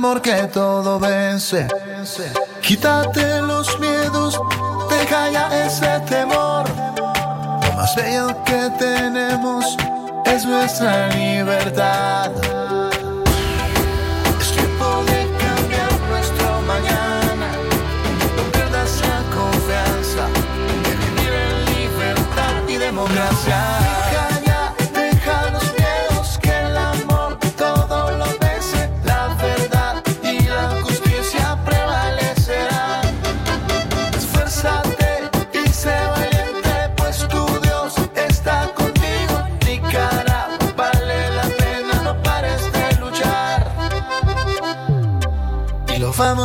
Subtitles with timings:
[0.00, 1.68] amor que todo vence.
[2.62, 4.40] Quítate los miedos,
[4.88, 6.64] deja ya ese temor.
[7.62, 9.76] Lo más bello que tenemos
[10.24, 12.30] es nuestra libertad.
[14.40, 17.48] Es tiempo de cambiar nuestro mañana.
[18.36, 20.24] No pierdas la confianza
[20.84, 23.89] de vivir en libertad y democracia.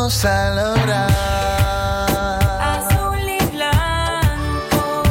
[0.05, 1.09] Vamos a lograr.
[2.61, 5.03] Azul y blanco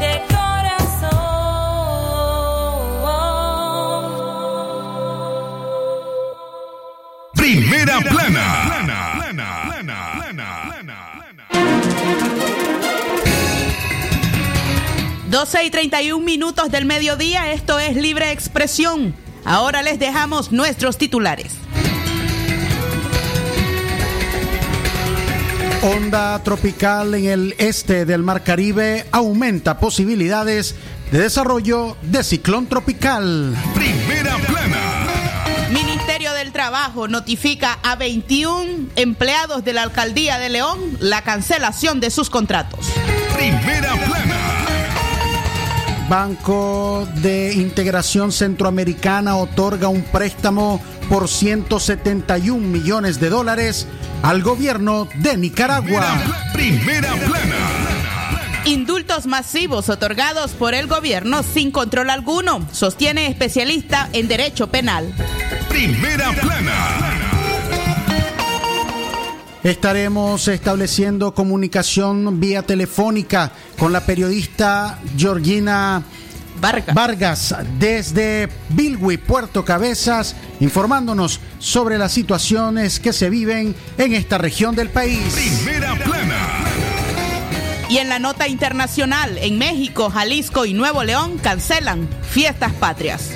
[0.00, 1.10] de corazón.
[7.34, 8.62] Primera plana.
[15.28, 19.14] 12 y 31 minutos del mediodía, esto es Libre Expresión.
[19.44, 21.65] Ahora les dejamos nuestros titulares.
[25.86, 30.74] Onda tropical en el este del Mar Caribe aumenta posibilidades
[31.12, 33.54] de desarrollo de ciclón tropical.
[33.72, 35.06] Primera plana.
[35.70, 42.10] Ministerio del Trabajo notifica a 21 empleados de la Alcaldía de León la cancelación de
[42.10, 42.88] sus contratos.
[43.36, 44.56] Primera plana.
[46.08, 53.86] Banco de Integración Centroamericana otorga un préstamo por 171 millones de dólares
[54.22, 56.18] al gobierno de Nicaragua.
[56.52, 57.56] Primera plana.
[58.64, 65.14] Indultos masivos otorgados por el gobierno sin control alguno, sostiene especialista en derecho penal.
[65.68, 67.16] Primera plana.
[69.62, 76.04] Estaremos estableciendo comunicación vía telefónica con la periodista Georgina
[76.60, 76.94] Vargas.
[76.94, 84.74] Vargas desde Bilwi, Puerto Cabezas, informándonos sobre las situaciones que se viven en esta región
[84.74, 85.34] del país.
[85.34, 86.64] Primera plana.
[87.88, 93.30] Y en la nota internacional, en México, Jalisco y Nuevo León cancelan fiestas patrias.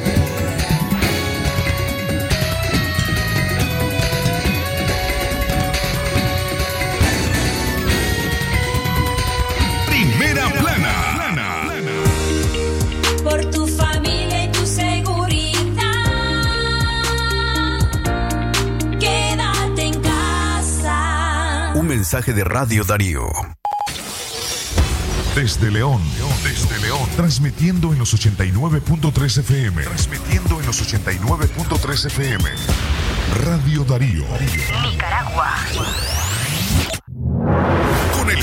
[22.13, 23.31] Mensaje de Radio Darío.
[25.37, 26.03] Desde León,
[26.43, 29.85] desde León, transmitiendo en los 89.3 FM.
[29.85, 32.51] Transmitiendo en los 89.3 FM.
[33.45, 34.25] Radio Darío.
[34.91, 35.55] Nicaragua.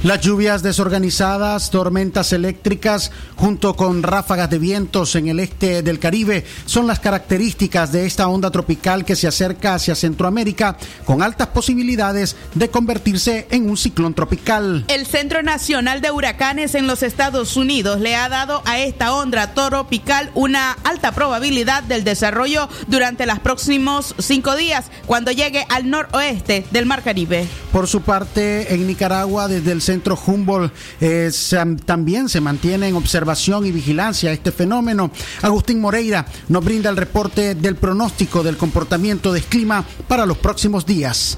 [0.03, 6.43] Las lluvias desorganizadas, tormentas eléctricas, junto con ráfagas de vientos en el este del Caribe,
[6.65, 10.75] son las características de esta onda tropical que se acerca hacia Centroamérica,
[11.05, 14.85] con altas posibilidades de convertirse en un ciclón tropical.
[14.87, 19.53] El Centro Nacional de Huracanes en los Estados Unidos le ha dado a esta onda
[19.53, 26.65] tropical una alta probabilidad del desarrollo durante los próximos cinco días, cuando llegue al noroeste
[26.71, 27.47] del Mar Caribe.
[27.71, 30.71] Por su parte, en Nicaragua, desde el centro Humboldt
[31.01, 35.11] eh, se, también se mantiene en observación y vigilancia este fenómeno.
[35.41, 40.85] Agustín Moreira nos brinda el reporte del pronóstico del comportamiento del clima para los próximos
[40.85, 41.37] días.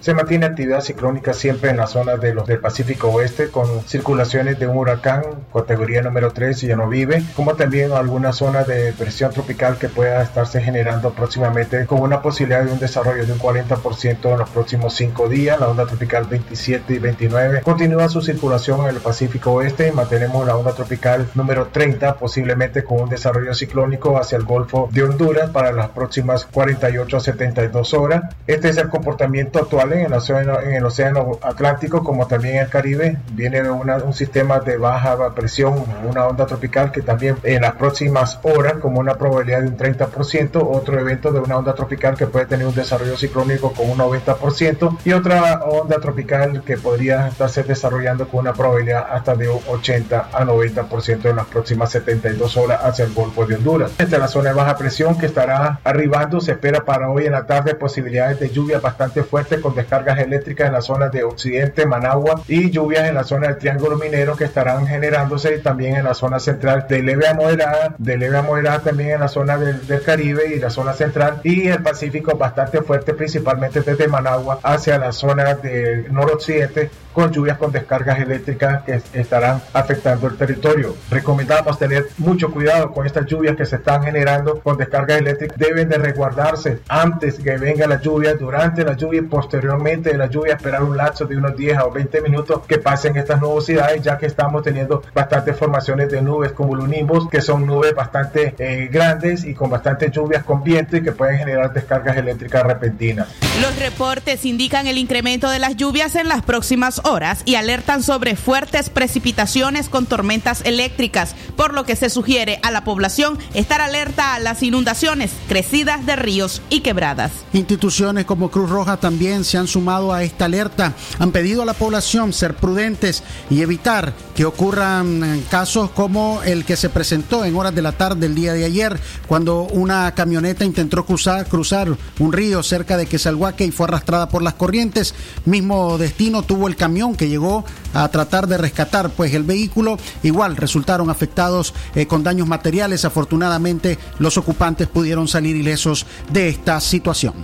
[0.00, 4.58] Se mantiene actividad ciclónica siempre en la zona de los del Pacífico Oeste con circulaciones
[4.58, 5.22] de un huracán
[5.54, 9.88] categoría número 3 y ya no vive, como también alguna zona de presión tropical que
[9.88, 14.50] pueda estarse generando próximamente con una posibilidad de un desarrollo de un 40% en los
[14.50, 15.58] próximos 5 días.
[15.58, 20.56] La onda tropical 27 y 29 continúa su circulación en el Pacífico Oeste mantenemos la
[20.56, 25.72] onda tropical número 30, posiblemente con un desarrollo ciclónico hacia el Golfo de Honduras para
[25.72, 28.34] las próximas 48 a 72 horas.
[28.46, 32.62] Este es el comportamiento actual en el océano, en el océano Atlántico como también en
[32.62, 33.16] el Caribe.
[33.32, 38.38] Viene una, un sistema de baja presión, una onda tropical que también en las próximas
[38.42, 42.46] horas, como una probabilidad de un 30%, otro evento de una onda tropical que puede
[42.46, 47.83] tener un desarrollo ciclónico con un 90% y otra onda tropical que podría estarse desarrollando
[47.84, 53.04] desarrollando con una probabilidad hasta de 80 a 90% en las próximas 72 horas hacia
[53.04, 53.92] el Golfo de Honduras.
[53.98, 56.40] Esta es la zona de baja presión que estará arribando.
[56.40, 60.68] Se espera para hoy en la tarde posibilidades de lluvias bastante fuertes con descargas eléctricas
[60.68, 64.44] en la zona de Occidente, Managua y lluvias en la zona del Triángulo Minero que
[64.44, 68.78] estarán generándose también en la zona central de leve a moderada, de leve a moderada
[68.80, 72.80] también en la zona del, del Caribe y la zona central y el Pacífico bastante
[72.80, 79.00] fuerte principalmente desde Managua hacia la zona del noroccidente con lluvias con descargas eléctricas que
[79.14, 80.94] estarán afectando el territorio.
[81.10, 85.56] Recomendamos tener mucho cuidado con estas lluvias que se están generando con descargas eléctricas.
[85.56, 90.26] Deben de resguardarse antes que venga la lluvia, durante la lluvia y posteriormente de la
[90.26, 94.18] lluvia esperar un lapso de unos 10 o 20 minutos que pasen estas nubosidades ya
[94.18, 99.44] que estamos teniendo bastantes formaciones de nubes como cumulonimbus que son nubes bastante eh, grandes
[99.44, 103.28] y con bastantes lluvias con viento y que pueden generar descargas eléctricas repentinas.
[103.60, 108.36] Los reportes indican el incremento de las lluvias en las próximas horas y alertan sobre
[108.36, 114.34] fuertes precipitaciones con tormentas eléctricas, por lo que se sugiere a la población estar alerta
[114.34, 117.32] a las inundaciones, crecidas de ríos y quebradas.
[117.52, 120.94] Instituciones como Cruz Roja también se han sumado a esta alerta.
[121.18, 126.64] Han pedido a la población ser prudentes y evitar que ocurran eh, casos como el
[126.64, 130.64] que se presentó en horas de la tarde del día de ayer, cuando una camioneta
[130.64, 135.14] intentó cruzar, cruzar un río cerca de Quesalhuaque y fue arrastrada por las corrientes.
[135.44, 139.98] Mismo destino tuvo el camión que llegó a tratar de rescatar pues el vehículo.
[140.22, 143.04] Igual resultaron afectados eh, con daños materiales.
[143.04, 147.34] Afortunadamente los ocupantes pudieron salir ilesos de esta situación.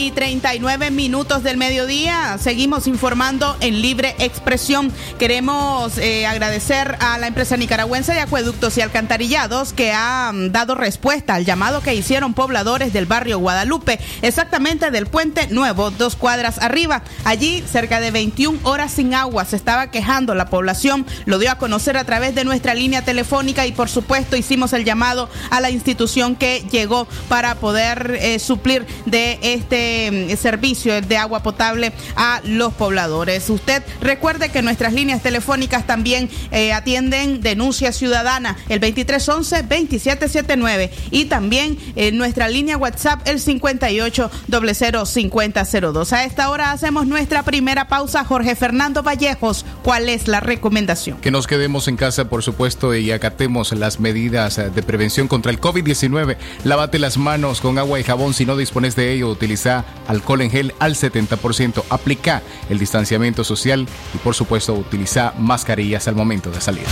[0.00, 4.90] Y 39 minutos del mediodía seguimos informando en libre expresión.
[5.18, 10.74] Queremos eh, agradecer a la empresa nicaragüense de acueductos y alcantarillados que ha mm, dado
[10.74, 16.58] respuesta al llamado que hicieron pobladores del barrio Guadalupe, exactamente del puente nuevo, dos cuadras
[16.62, 17.02] arriba.
[17.24, 21.58] Allí cerca de 21 horas sin agua se estaba quejando la población, lo dio a
[21.58, 25.68] conocer a través de nuestra línea telefónica y por supuesto hicimos el llamado a la
[25.68, 32.42] institución que llegó para poder eh, suplir de este mm, servicio de agua potable a
[32.44, 33.48] los pobladores.
[33.50, 41.78] Usted recuerde que nuestras líneas telefónicas también eh, atienden denuncia ciudadana, el 2311-2779 y también
[41.96, 46.12] en nuestra línea WhatsApp el 58005002.
[46.12, 48.24] A esta hora hacemos nuestra primera pausa.
[48.24, 51.18] Jorge Fernando Vallejos, ¿cuál es la recomendación?
[51.20, 55.50] Que nos quedemos en casa, por supuesto, y acatemos las medidas eh, de prevención contra
[55.50, 56.36] el COVID-19.
[56.64, 59.30] Lávate las manos con agua y jabón si no dispones de ello.
[59.30, 61.84] Utiliza alcohol en gel al 70%.
[61.90, 66.84] Aplica el distanciamiento social y, por supuesto, utiliza mascarillas al momento de salir.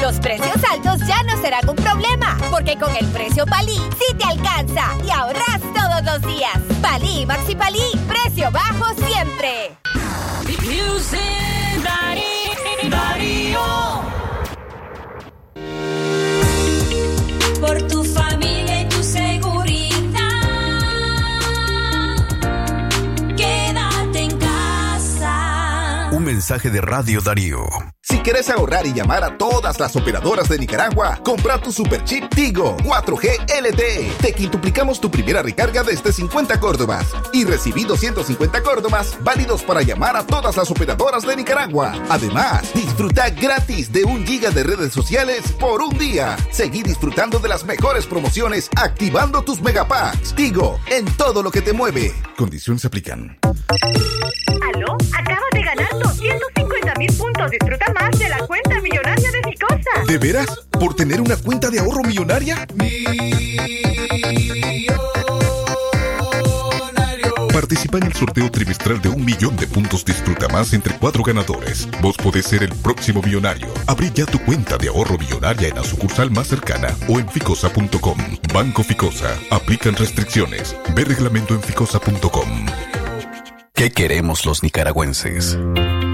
[0.00, 4.24] Los precios altos ya no serán un problema, porque con el precio Palí sí te
[4.24, 6.58] alcanza y ahorras todos los días.
[6.80, 9.76] Palí Maxi Palí, precio bajo siempre.
[17.60, 17.95] Por tu
[26.36, 27.66] mensaje de Radio Darío.
[28.02, 32.28] Si quieres ahorrar y llamar a todas las operadoras de Nicaragua, compra tu super chip
[32.28, 34.12] Tigo 4G LTE.
[34.20, 40.14] Te quintuplicamos tu primera recarga desde 50 córdobas y recibí 250 córdobas válidos para llamar
[40.14, 41.94] a todas las operadoras de Nicaragua.
[42.10, 46.36] Además, disfruta gratis de un giga de redes sociales por un día.
[46.50, 50.34] Seguí disfrutando de las mejores promociones activando tus megapacks.
[50.34, 52.14] Tigo, en todo lo que te mueve.
[52.36, 53.38] Condiciones aplican.
[54.74, 54.96] ¿Aló?
[55.18, 55.35] Acabas
[59.94, 60.12] de Ficosa.
[60.12, 60.46] ¿De veras?
[60.70, 62.66] ¿Por tener una cuenta de ahorro millonaria?
[67.52, 71.88] Participa en el sorteo trimestral de un millón de puntos Disfruta Más entre cuatro ganadores.
[72.02, 73.68] Vos podés ser el próximo millonario.
[73.86, 78.18] Abrí ya tu cuenta de ahorro millonaria en la sucursal más cercana o en ficosa.com.
[78.52, 79.36] Banco Ficosa.
[79.50, 80.76] Aplican restricciones.
[80.94, 82.66] Ve reglamento en ficosa.com.
[83.72, 85.58] ¿Qué queremos los nicaragüenses?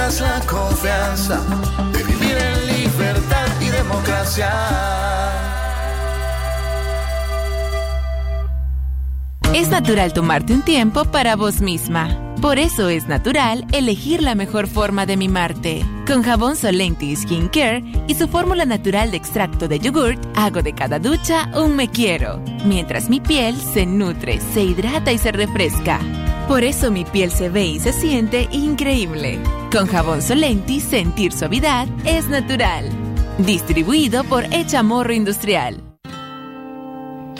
[0.00, 1.40] La confianza
[1.92, 4.50] de vivir en libertad y democracia.
[9.54, 12.34] Es natural tomarte un tiempo para vos misma.
[12.40, 15.84] Por eso es natural elegir la mejor forma de mimarte.
[16.06, 20.72] Con jabón Solenti Skin Care y su fórmula natural de extracto de yogurt, hago de
[20.72, 26.00] cada ducha un me quiero, mientras mi piel se nutre, se hidrata y se refresca.
[26.50, 29.38] Por eso mi piel se ve y se siente increíble.
[29.70, 32.86] Con jabón Solenti, sentir suavidad es natural.
[33.38, 35.80] Distribuido por Echamorro Industrial.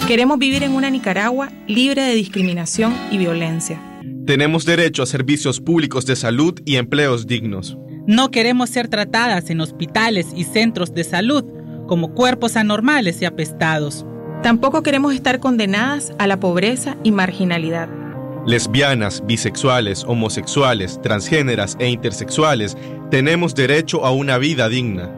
[0.07, 3.83] Queremos vivir en una Nicaragua libre de discriminación y violencia.
[4.29, 7.77] Tenemos derecho a servicios públicos de salud y empleos dignos.
[8.07, 11.45] No queremos ser tratadas en hospitales y centros de salud
[11.89, 14.07] como cuerpos anormales y apestados.
[14.45, 18.00] Tampoco queremos estar condenadas a la pobreza y marginalidad.
[18.47, 22.77] Lesbianas, bisexuales, homosexuales, transgéneras e intersexuales
[23.11, 25.11] tenemos derecho a una vida digna.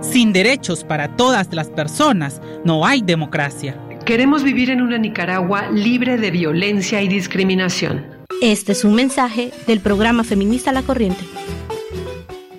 [0.00, 3.76] Sin derechos para todas las personas no hay democracia.
[4.04, 8.06] Queremos vivir en una Nicaragua libre de violencia y discriminación.
[8.42, 11.24] Este es un mensaje del programa feminista La Corriente.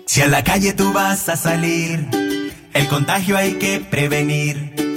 [0.05, 2.07] Si a la calle tú vas a salir,
[2.73, 4.88] el contagio hay que prevenir.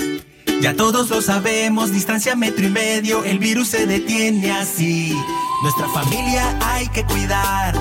[0.63, 5.13] Ya todos lo sabemos, distancia metro y medio, el virus se detiene así.
[5.61, 7.75] Nuestra familia hay que cuidar,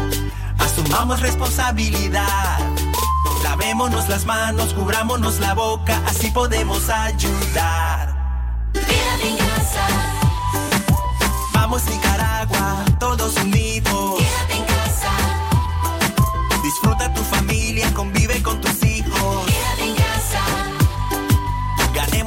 [0.57, 2.57] asumamos responsabilidad.
[3.43, 8.15] Lavémonos las manos, cubrámonos la boca, así podemos ayudar.
[11.53, 14.23] Vamos Nicaragua, todos unidos.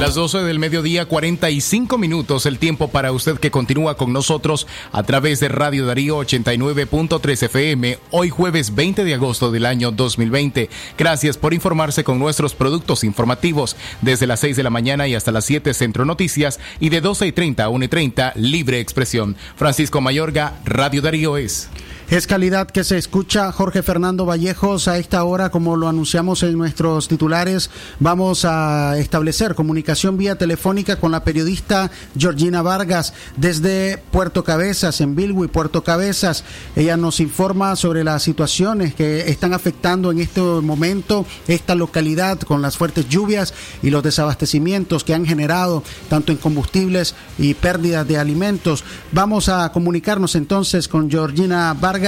[0.00, 5.02] Las 12 del mediodía, 45 minutos, el tiempo para usted que continúa con nosotros a
[5.02, 10.70] través de Radio Darío 89.3 FM, hoy jueves 20 de agosto del año 2020.
[10.96, 15.32] Gracias por informarse con nuestros productos informativos desde las 6 de la mañana y hasta
[15.32, 19.36] las 7 Centro Noticias y de 12 y 30 a 1 y 30 Libre Expresión.
[19.54, 21.68] Francisco Mayorga, Radio Darío es.
[22.10, 26.58] Es calidad que se escucha Jorge Fernando Vallejos a esta hora, como lo anunciamos en
[26.58, 31.88] nuestros titulares, vamos a establecer comunicación vía telefónica con la periodista
[32.18, 36.42] Georgina Vargas desde Puerto Cabezas, en Bilwi, Puerto Cabezas.
[36.74, 42.60] Ella nos informa sobre las situaciones que están afectando en este momento esta localidad con
[42.60, 48.18] las fuertes lluvias y los desabastecimientos que han generado tanto en combustibles y pérdidas de
[48.18, 48.82] alimentos.
[49.12, 51.99] Vamos a comunicarnos entonces con Georgina Vargas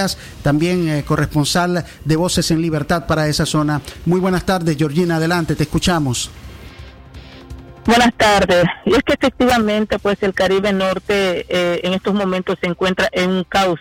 [0.43, 3.81] también eh, corresponsal de Voces en Libertad para esa zona.
[4.07, 6.31] Muy buenas tardes, Georgina, adelante, te escuchamos.
[7.85, 8.65] Buenas tardes.
[8.85, 13.31] Y es que efectivamente, pues el Caribe Norte eh, en estos momentos se encuentra en
[13.31, 13.81] un caos.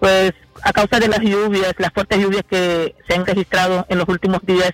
[0.00, 0.32] Pues
[0.62, 4.40] a causa de las lluvias, las fuertes lluvias que se han registrado en los últimos
[4.44, 4.72] días,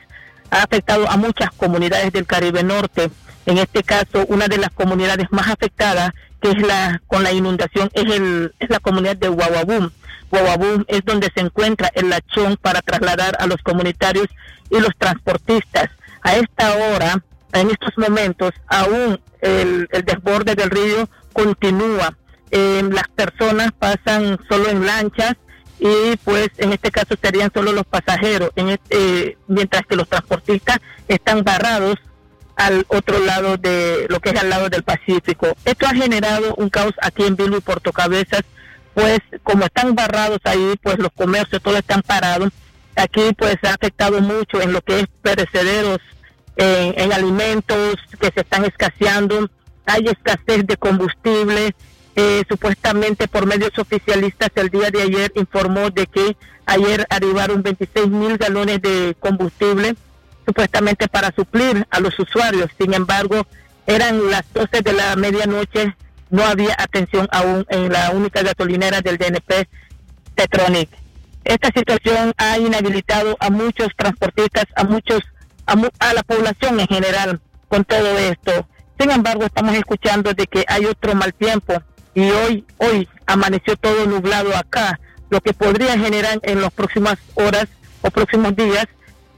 [0.51, 3.11] ha afectado a muchas comunidades del Caribe Norte.
[3.47, 6.11] En este caso, una de las comunidades más afectadas,
[6.41, 9.91] que es la con la inundación, es, el, es la comunidad de Guaguabum.
[10.31, 14.27] Guaguabum es donde se encuentra el lachón para trasladar a los comunitarios
[14.71, 15.91] y los transportistas.
[16.23, 17.23] A esta hora,
[17.53, 22.17] en estos momentos, aún el, el desborde del río continúa.
[22.51, 25.35] Eh, las personas pasan solo en lanchas
[25.79, 30.79] y pues en este caso serían solo los pasajeros, en este, mientras que los transportistas
[31.09, 31.97] están barrados
[32.57, 35.57] al otro lado de lo que es al lado del Pacífico.
[35.65, 38.43] Esto ha generado un caos aquí en Bilbo y Puerto Cabezas,
[38.95, 42.51] pues como están barrados ahí, pues los comercios todos están parados.
[42.97, 45.99] Aquí pues ha afectado mucho en lo que es perecederos,
[46.57, 49.49] en, en alimentos que se están escaseando,
[49.87, 51.75] hay escasez de combustible,
[52.17, 58.09] eh, supuestamente por medios oficialistas el día de ayer informó de que ayer arribaron 26
[58.09, 59.95] mil galones de combustible
[60.45, 62.71] supuestamente para suplir a los usuarios.
[62.79, 63.47] Sin embargo,
[63.87, 65.95] eran las 12 de la medianoche,
[66.31, 69.69] no había atención aún en la única gasolinera del DNP
[70.35, 70.89] Tetronic.
[71.45, 75.21] Esta situación ha inhabilitado a muchos transportistas, a muchos,
[75.67, 78.67] a, mu- a la población en general con todo esto.
[78.99, 81.83] Sin embargo, estamos escuchando de que hay otro mal tiempo
[82.15, 87.67] y hoy, hoy amaneció todo nublado acá, lo que podría generar en las próximas horas
[88.03, 88.87] o próximos días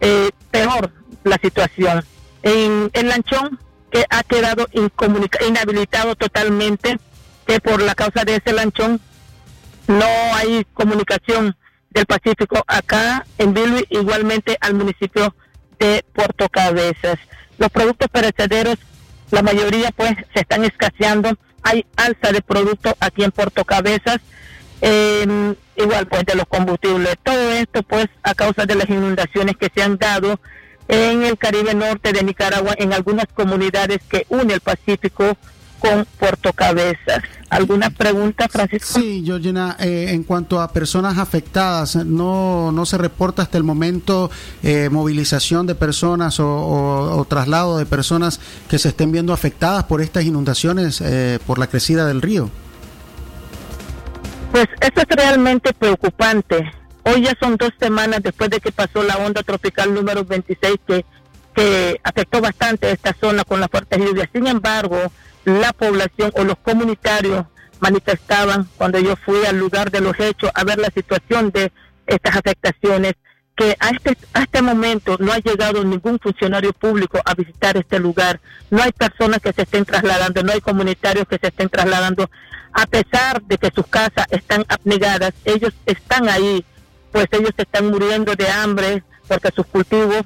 [0.00, 0.90] eh, peor
[1.24, 2.04] la situación.
[2.42, 3.60] En el lanchón
[3.92, 4.66] que ha quedado
[5.46, 6.98] inhabilitado totalmente,
[7.46, 9.00] que por la causa de ese lanchón
[9.86, 11.54] no hay comunicación
[11.90, 15.34] del Pacífico acá en Bilwi, igualmente al municipio
[15.78, 17.18] de Puerto Cabezas.
[17.58, 18.78] Los productos perecederos,
[19.30, 24.20] la mayoría pues se están escaseando, hay alza de productos aquí en Puerto Cabezas,
[24.80, 27.16] eh, igual pues de los combustibles.
[27.22, 30.40] Todo esto pues a causa de las inundaciones que se han dado
[30.88, 35.36] en el Caribe Norte de Nicaragua, en algunas comunidades que une el Pacífico
[35.78, 37.22] con Puerto Cabezas.
[37.50, 38.98] ¿Alguna pregunta, Francisco?
[38.98, 44.30] Sí, Georgina, eh, en cuanto a personas afectadas, no, no se reporta hasta el momento
[44.62, 48.40] eh, movilización de personas o, o- o traslado de personas
[48.70, 52.48] que se estén viendo afectadas por estas inundaciones, eh, por la crecida del río.
[54.50, 56.70] Pues eso es realmente preocupante.
[57.04, 61.04] Hoy ya son dos semanas después de que pasó la onda tropical número 26 que,
[61.54, 64.28] que afectó bastante esta zona con las fuertes lluvias.
[64.32, 65.12] Sin embargo,
[65.44, 67.46] la población o los comunitarios
[67.80, 71.72] manifestaban cuando yo fui al lugar de los hechos a ver la situación de
[72.06, 73.14] estas afectaciones
[73.56, 77.98] que a este, a este momento no ha llegado ningún funcionario público a visitar este
[77.98, 78.40] lugar.
[78.70, 82.30] No hay personas que se estén trasladando, no hay comunitarios que se estén trasladando.
[82.72, 86.64] A pesar de que sus casas están abnegadas, ellos están ahí,
[87.12, 90.22] pues ellos están muriendo de hambre porque sus cultivos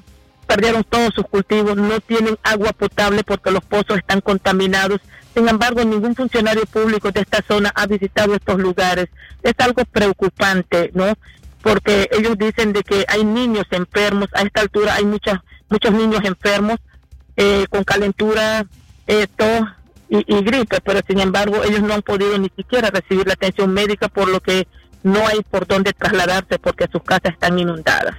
[0.47, 4.99] perdieron todos sus cultivos, no tienen agua potable porque los pozos están contaminados.
[5.35, 9.09] Sin embargo, ningún funcionario público de esta zona ha visitado estos lugares.
[9.43, 11.13] Es algo preocupante, ¿no?
[11.61, 16.21] Porque ellos dicen de que hay niños enfermos, a esta altura hay muchas, muchos niños
[16.23, 16.77] enfermos
[17.35, 18.65] eh, con calentura,
[19.05, 19.61] eh, tos
[20.09, 23.73] y, y gripe, pero sin embargo ellos no han podido ni siquiera recibir la atención
[23.73, 24.67] médica por lo que
[25.07, 28.15] no hay por dónde trasladarse porque sus casas están inundadas.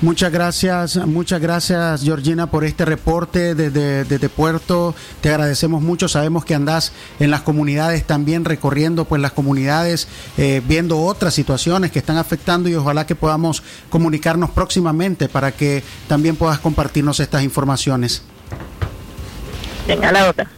[0.00, 4.96] Muchas gracias, muchas gracias Georgina por este reporte desde, desde Puerto.
[5.20, 6.08] Te agradecemos mucho.
[6.08, 11.92] Sabemos que andás en las comunidades también recorriendo pues las comunidades, eh, viendo otras situaciones
[11.92, 17.44] que están afectando y ojalá que podamos comunicarnos próximamente para que también puedas compartirnos estas
[17.44, 18.22] informaciones.
[19.86, 20.50] Venga, la otra.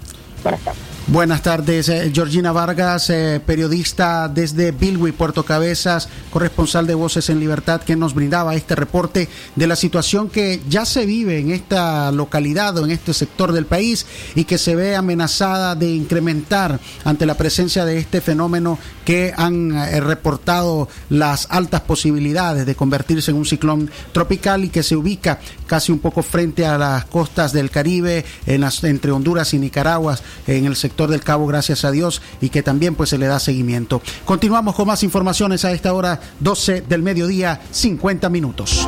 [0.42, 0.93] Buenas tardes.
[1.06, 7.38] Buenas tardes, eh, Georgina Vargas, eh, periodista desde Bilwi, Puerto Cabezas, corresponsal de Voces en
[7.40, 12.10] Libertad, que nos brindaba este reporte de la situación que ya se vive en esta
[12.10, 17.26] localidad o en este sector del país y que se ve amenazada de incrementar ante
[17.26, 23.36] la presencia de este fenómeno que han eh, reportado las altas posibilidades de convertirse en
[23.36, 27.70] un ciclón tropical y que se ubica casi un poco frente a las costas del
[27.70, 32.22] Caribe, en las- entre Honduras y Nicaragua, en el sector del Cabo, gracias a Dios,
[32.40, 34.00] y que también pues se le da seguimiento.
[34.24, 38.86] Continuamos con más informaciones a esta hora, 12 del mediodía, 50 minutos.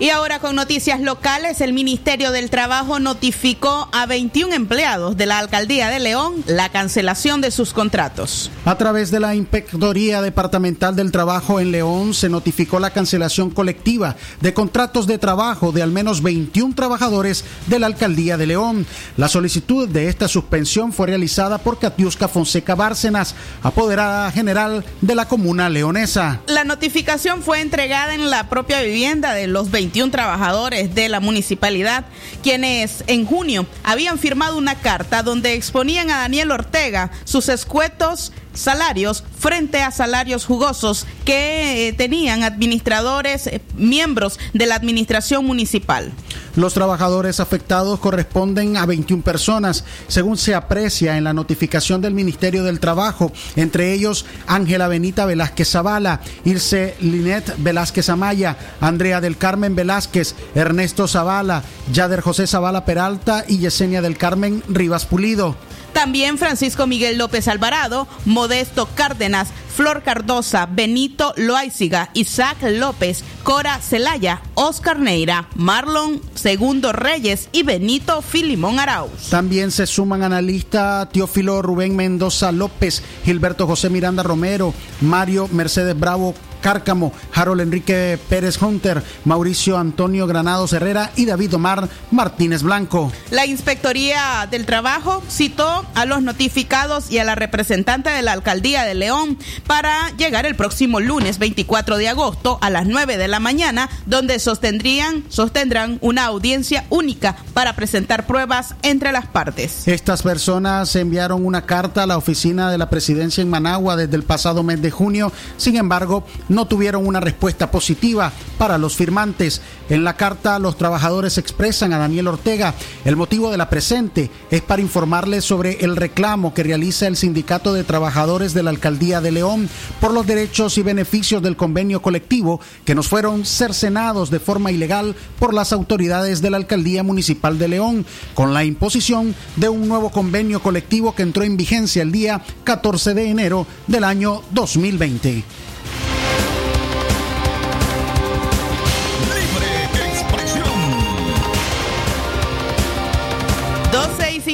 [0.00, 5.38] Y ahora con noticias locales, el Ministerio del Trabajo notificó a 21 empleados de la
[5.38, 8.50] Alcaldía de León la cancelación de sus contratos.
[8.64, 14.16] A través de la Inspectoría Departamental del Trabajo en León se notificó la cancelación colectiva
[14.40, 18.86] de contratos de trabajo de al menos 21 trabajadores de la Alcaldía de León.
[19.18, 25.28] La solicitud de esta suspensión fue realizada por Catiusca Fonseca Bárcenas, apoderada general de la
[25.28, 26.40] comuna leonesa.
[26.46, 32.04] La notificación fue entregada en la propia vivienda de los 21 trabajadores de la municipalidad,
[32.42, 39.24] quienes en junio habían firmado una carta donde exponían a Daniel Ortega sus escuetos salarios
[39.38, 46.12] frente a salarios jugosos que eh, tenían administradores, eh, miembros de la administración municipal.
[46.56, 52.64] Los trabajadores afectados corresponden a 21 personas, según se aprecia en la notificación del Ministerio
[52.64, 59.76] del Trabajo, entre ellos Ángela Benita Velázquez Zavala, Irse Linet Velázquez Amaya, Andrea del Carmen
[59.76, 65.56] Velázquez, Ernesto Zavala, Yader José Zavala Peralta y Yesenia del Carmen Rivas Pulido.
[65.92, 74.42] También Francisco Miguel López Alvarado, Modesto Cárdenas, Flor Cardosa, Benito Loaiziga, Isaac López, Cora Celaya,
[74.54, 79.30] Oscar Neira, Marlon Segundo Reyes y Benito Filimón Arauz.
[79.30, 86.34] También se suman analista Teófilo Rubén Mendoza López, Gilberto José Miranda Romero, Mario Mercedes Bravo
[86.60, 93.12] Cárcamo, Harold Enrique Pérez Hunter, Mauricio Antonio Granados Herrera y David Omar Martínez Blanco.
[93.30, 98.84] La Inspectoría del Trabajo citó a los notificados y a la representante de la Alcaldía
[98.84, 103.40] de León para llegar el próximo lunes 24 de agosto a las 9 de la
[103.40, 109.86] mañana, donde sostendrían, sostendrán una audiencia única para presentar pruebas entre las partes.
[109.88, 114.22] Estas personas enviaron una carta a la oficina de la presidencia en Managua desde el
[114.22, 119.62] pasado mes de junio, sin embargo, no tuvieron una respuesta positiva para los firmantes.
[119.88, 124.60] En la carta, los trabajadores expresan a Daniel Ortega el motivo de la presente es
[124.60, 129.32] para informarles sobre el reclamo que realiza el Sindicato de Trabajadores de la Alcaldía de
[129.32, 129.68] León
[130.00, 135.14] por los derechos y beneficios del convenio colectivo que nos fueron cercenados de forma ilegal
[135.38, 140.10] por las autoridades de la Alcaldía Municipal de León, con la imposición de un nuevo
[140.10, 145.69] convenio colectivo que entró en vigencia el día 14 de enero del año 2020.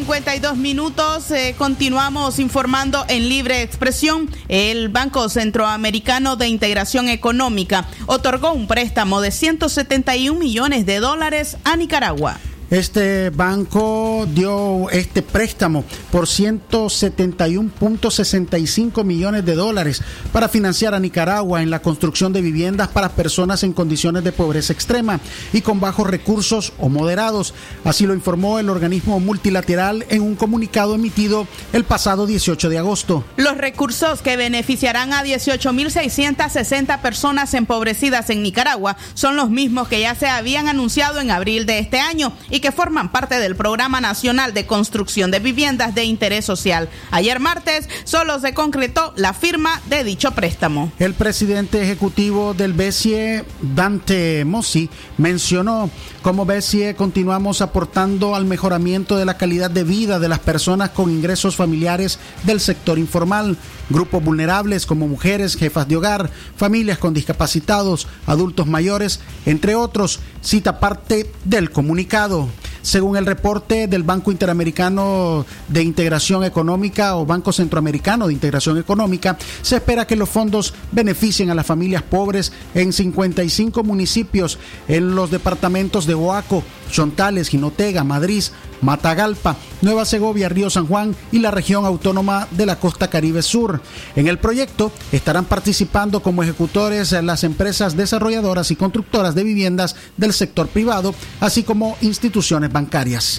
[0.06, 4.30] 52 minutos, eh, continuamos informando en libre expresión.
[4.46, 11.74] El Banco Centroamericano de Integración Económica otorgó un préstamo de 171 millones de dólares a
[11.74, 12.38] Nicaragua.
[12.68, 20.02] Este banco dio este préstamo por 171.65 millones de dólares
[20.32, 24.72] para financiar a Nicaragua en la construcción de viviendas para personas en condiciones de pobreza
[24.72, 25.20] extrema
[25.52, 27.54] y con bajos recursos o moderados.
[27.84, 33.24] Así lo informó el organismo multilateral en un comunicado emitido el pasado 18 de agosto.
[33.36, 40.16] Los recursos que beneficiarán a 18.660 personas empobrecidas en Nicaragua son los mismos que ya
[40.16, 44.66] se habían anunciado en abril de este año que forman parte del Programa Nacional de
[44.66, 46.88] Construcción de Viviendas de Interés Social.
[47.10, 50.92] Ayer martes solo se concretó la firma de dicho préstamo.
[50.98, 54.88] El presidente ejecutivo del BCE, Dante Mossi,
[55.18, 55.90] mencionó
[56.22, 61.10] cómo BCE continuamos aportando al mejoramiento de la calidad de vida de las personas con
[61.10, 63.56] ingresos familiares del sector informal,
[63.90, 70.80] grupos vulnerables como mujeres, jefas de hogar, familias con discapacitados, adultos mayores, entre otros, cita
[70.80, 72.45] parte del comunicado.
[72.86, 79.36] Según el reporte del Banco Interamericano de Integración Económica o Banco Centroamericano de Integración Económica,
[79.60, 85.32] se espera que los fondos beneficien a las familias pobres en 55 municipios en los
[85.32, 88.44] departamentos de Oaco, Chontales, Jinotega, Madrid,
[88.82, 93.80] Matagalpa, Nueva Segovia, Río San Juan y la región autónoma de la costa Caribe Sur.
[94.14, 100.32] En el proyecto estarán participando como ejecutores las empresas desarrolladoras y constructoras de viviendas del
[100.32, 102.72] sector privado, así como instituciones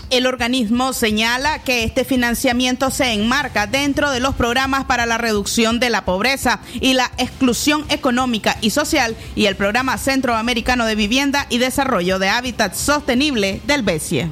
[0.09, 5.79] El organismo señala que este financiamiento se enmarca dentro de los programas para la reducción
[5.79, 11.45] de la pobreza y la exclusión económica y social y el programa centroamericano de vivienda
[11.49, 14.27] y desarrollo de hábitat sostenible del BESIE.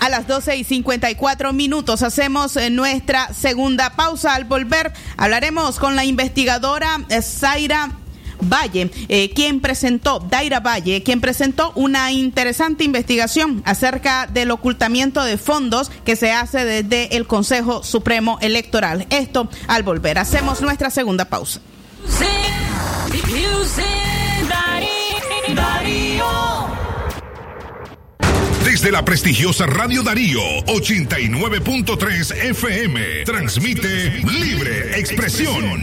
[0.00, 4.34] A las 12 y 54 minutos hacemos eh, nuestra segunda pausa.
[4.34, 8.01] Al volver hablaremos con la investigadora eh, Zaira
[8.42, 15.38] Valle, eh, quien presentó, Daira Valle, quien presentó una interesante investigación acerca del ocultamiento de
[15.38, 19.06] fondos que se hace desde el Consejo Supremo Electoral.
[19.10, 20.18] Esto al volver.
[20.18, 21.60] Hacemos nuestra segunda pausa.
[28.72, 35.82] Desde la prestigiosa Radio Darío 89.3 FM transmite Libre Expresión,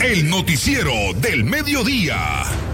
[0.00, 2.73] el noticiero del mediodía.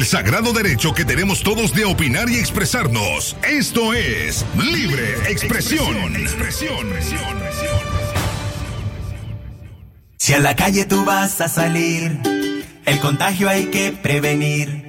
[0.00, 6.14] El sagrado derecho que tenemos todos de opinar y expresarnos, esto es Libre Expresión.
[10.16, 12.18] Si a la calle tú vas a salir,
[12.86, 14.86] el contagio hay que prevenir.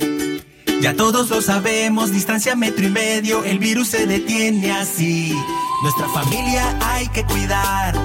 [0.79, 5.37] Ya todos lo sabemos, distancia metro y medio, el virus se detiene así.
[5.83, 7.99] Nuestra familia hay que cuidar,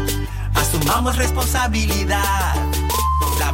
[0.57, 2.66] asumamos responsabilidad.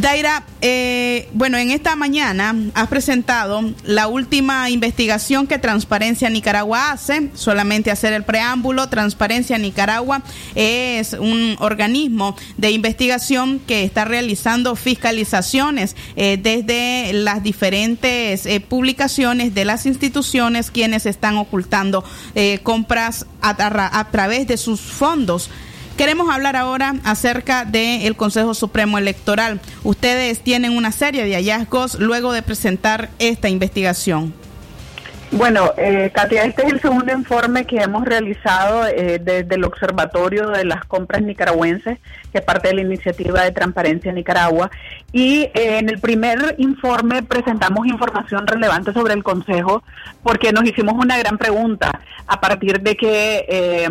[0.00, 7.28] Daira, eh, bueno, en esta mañana has presentado la última investigación que Transparencia Nicaragua hace,
[7.34, 8.88] solamente hacer el preámbulo.
[8.88, 10.22] Transparencia Nicaragua
[10.54, 19.54] es un organismo de investigación que está realizando fiscalizaciones eh, desde las diferentes eh, publicaciones
[19.54, 25.50] de las instituciones quienes están ocultando eh, compras a, a- a través de sus fondos.
[26.00, 29.60] Queremos hablar ahora acerca del Consejo Supremo Electoral.
[29.84, 34.32] Ustedes tienen una serie de hallazgos luego de presentar esta investigación.
[35.32, 40.48] Bueno, eh, Katia, este es el segundo informe que hemos realizado eh, desde el Observatorio
[40.48, 41.98] de las Compras Nicaragüenses,
[42.32, 44.72] que es parte de la iniciativa de Transparencia Nicaragua.
[45.12, 49.84] Y eh, en el primer informe presentamos información relevante sobre el Consejo,
[50.24, 53.88] porque nos hicimos una gran pregunta a partir de que eh,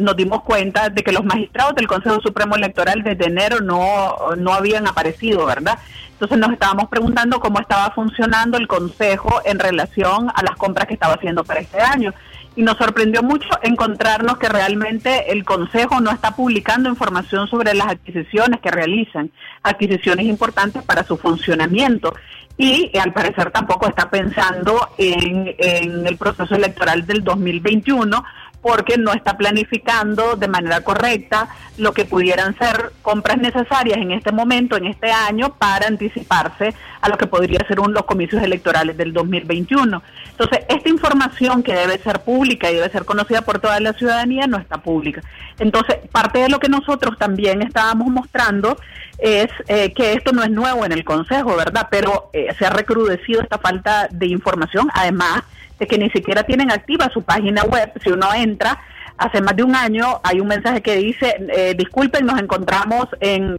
[0.00, 4.52] nos dimos cuenta de que los magistrados del Consejo Supremo Electoral desde enero no, no
[4.52, 5.78] habían aparecido, ¿verdad?
[6.20, 10.92] Entonces nos estábamos preguntando cómo estaba funcionando el Consejo en relación a las compras que
[10.92, 12.12] estaba haciendo para este año.
[12.54, 17.86] Y nos sorprendió mucho encontrarnos que realmente el Consejo no está publicando información sobre las
[17.86, 19.30] adquisiciones que realizan,
[19.62, 22.12] adquisiciones importantes para su funcionamiento.
[22.58, 28.22] Y eh, al parecer tampoco está pensando en, en el proceso electoral del 2021
[28.62, 34.32] porque no está planificando de manera correcta lo que pudieran ser compras necesarias en este
[34.32, 38.96] momento, en este año, para anticiparse a lo que podría ser un, los comicios electorales
[38.96, 40.02] del 2021.
[40.30, 44.46] Entonces, esta información que debe ser pública y debe ser conocida por toda la ciudadanía
[44.46, 45.22] no está pública.
[45.58, 48.76] Entonces, parte de lo que nosotros también estábamos mostrando
[49.18, 51.88] es eh, que esto no es nuevo en el Consejo, ¿verdad?
[51.90, 56.70] Pero eh, se ha recrudecido esta falta de información, además de que ni siquiera tienen
[56.70, 57.92] activa su página web.
[58.02, 58.80] Si uno entra,
[59.16, 63.58] hace más de un año hay un mensaje que dice, eh, disculpen, nos encontramos en,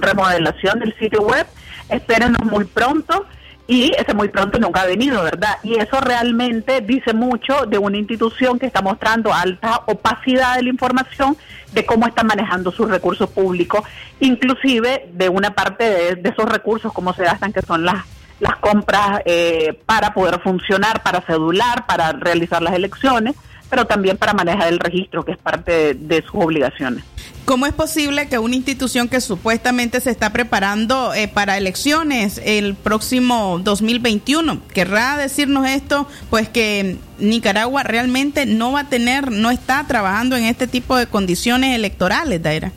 [0.00, 1.46] remodelación del sitio web,
[1.88, 3.26] espérenos muy pronto.
[3.66, 5.56] Y ese muy pronto nunca ha venido, ¿verdad?
[5.62, 10.68] Y eso realmente dice mucho de una institución que está mostrando alta opacidad de la
[10.68, 11.34] información
[11.72, 13.80] de cómo está manejando sus recursos públicos,
[14.20, 18.04] inclusive de una parte de, de esos recursos, cómo se gastan, que son las
[18.44, 23.34] las compras eh, para poder funcionar, para cedular, para realizar las elecciones,
[23.70, 27.02] pero también para manejar el registro, que es parte de, sus obligaciones.
[27.46, 32.74] ¿Cómo es posible que una institución que supuestamente se está preparando eh, para elecciones el
[32.74, 39.86] próximo 2021, querrá decirnos esto, pues que Nicaragua realmente no va a tener, no está
[39.86, 42.72] trabajando en este tipo de condiciones electorales, Daira?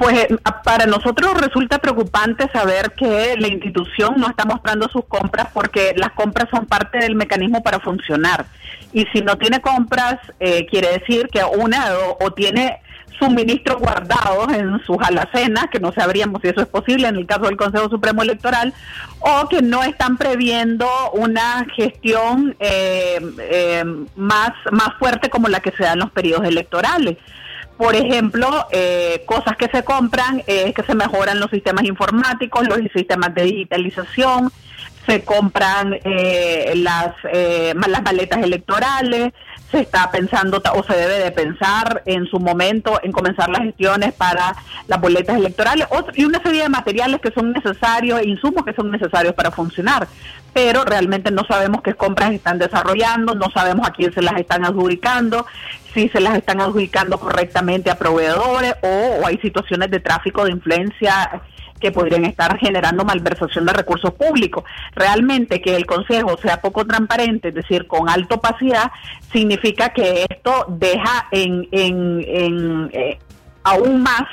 [0.00, 0.28] Pues eh,
[0.64, 6.12] para nosotros resulta preocupante saber que la institución no está mostrando sus compras porque las
[6.12, 8.46] compras son parte del mecanismo para funcionar.
[8.94, 12.80] Y si no tiene compras, eh, quiere decir que una o, tiene
[13.18, 17.42] suministros guardados en sus alacenas, que no sabríamos si eso es posible en el caso
[17.42, 18.72] del Consejo Supremo Electoral,
[19.18, 23.84] o que no están previendo una gestión eh, eh,
[24.16, 27.18] más, más fuerte como la que se da en los periodos electorales.
[27.80, 32.78] Por ejemplo, eh, cosas que se compran es que se mejoran los sistemas informáticos, los
[32.92, 34.52] sistemas de digitalización,
[35.06, 39.32] se compran eh, las, eh, las maletas electorales,
[39.70, 44.12] se está pensando o se debe de pensar en su momento en comenzar las gestiones
[44.12, 44.56] para
[44.88, 48.90] las boletas electorales otro, y una serie de materiales que son necesarios insumos que son
[48.90, 50.08] necesarios para funcionar.
[50.52, 54.64] Pero realmente no sabemos qué compras están desarrollando, no sabemos a quién se las están
[54.64, 55.46] adjudicando,
[55.94, 61.42] si se las están adjudicando correctamente a proveedores o, hay situaciones de tráfico de influencia
[61.80, 64.64] que podrían estar generando malversación de recursos públicos.
[64.94, 68.92] Realmente que el Consejo sea poco transparente, es decir, con alta opacidad,
[69.32, 73.18] significa que esto deja en, en, en eh,
[73.64, 74.24] aún más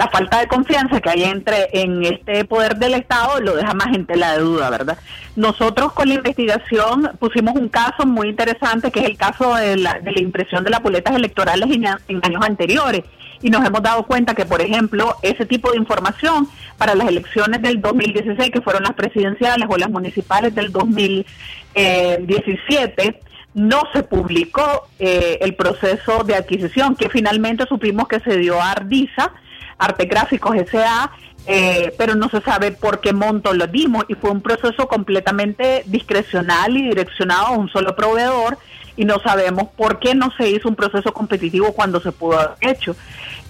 [0.00, 3.94] la falta de confianza que hay entre en este poder del Estado lo deja más
[3.94, 4.96] en tela de duda, ¿verdad?
[5.36, 9.98] Nosotros con la investigación pusimos un caso muy interesante que es el caso de la,
[9.98, 13.02] de la impresión de las boletas electorales en, años anteriores
[13.42, 17.60] y nos hemos dado cuenta que, por ejemplo, ese tipo de información para las elecciones
[17.60, 23.20] del 2016, que fueron las presidenciales o las municipales del 2017,
[23.52, 28.70] no se publicó eh, el proceso de adquisición, que finalmente supimos que se dio a
[28.70, 29.34] Ardisa,
[29.80, 31.10] Arte Gráficos S.A.,
[31.46, 35.82] eh, pero no se sabe por qué monto lo dimos y fue un proceso completamente
[35.86, 38.58] discrecional y direccionado a un solo proveedor
[38.96, 42.56] y no sabemos por qué no se hizo un proceso competitivo cuando se pudo haber
[42.60, 42.94] hecho.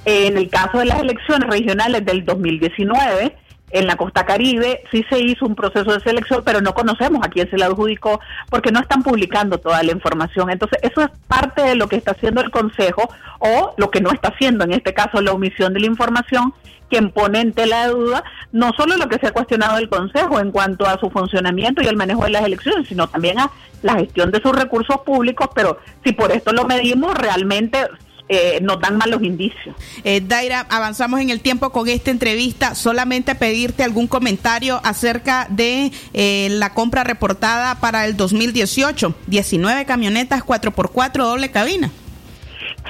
[0.05, 3.37] En el caso de las elecciones regionales del 2019,
[3.71, 7.29] en la costa caribe sí se hizo un proceso de selección, pero no conocemos a
[7.29, 10.51] quién se le adjudicó porque no están publicando toda la información.
[10.51, 14.11] Entonces, eso es parte de lo que está haciendo el Consejo o lo que no
[14.11, 16.53] está haciendo, en este caso, la omisión de la información,
[16.89, 20.41] quien pone en tela de duda no solo lo que se ha cuestionado del Consejo
[20.41, 23.51] en cuanto a su funcionamiento y el manejo de las elecciones, sino también a
[23.83, 27.87] la gestión de sus recursos públicos, pero si por esto lo medimos, realmente
[28.33, 29.75] eh, nos dan malos indicios.
[30.05, 32.77] Eh, Daira, avanzamos en el tiempo con esta entrevista.
[32.77, 39.17] Solamente pedirte algún comentario acerca de eh, la compra reportada para el 2018.
[39.27, 41.91] 19 camionetas 4x4 doble cabina.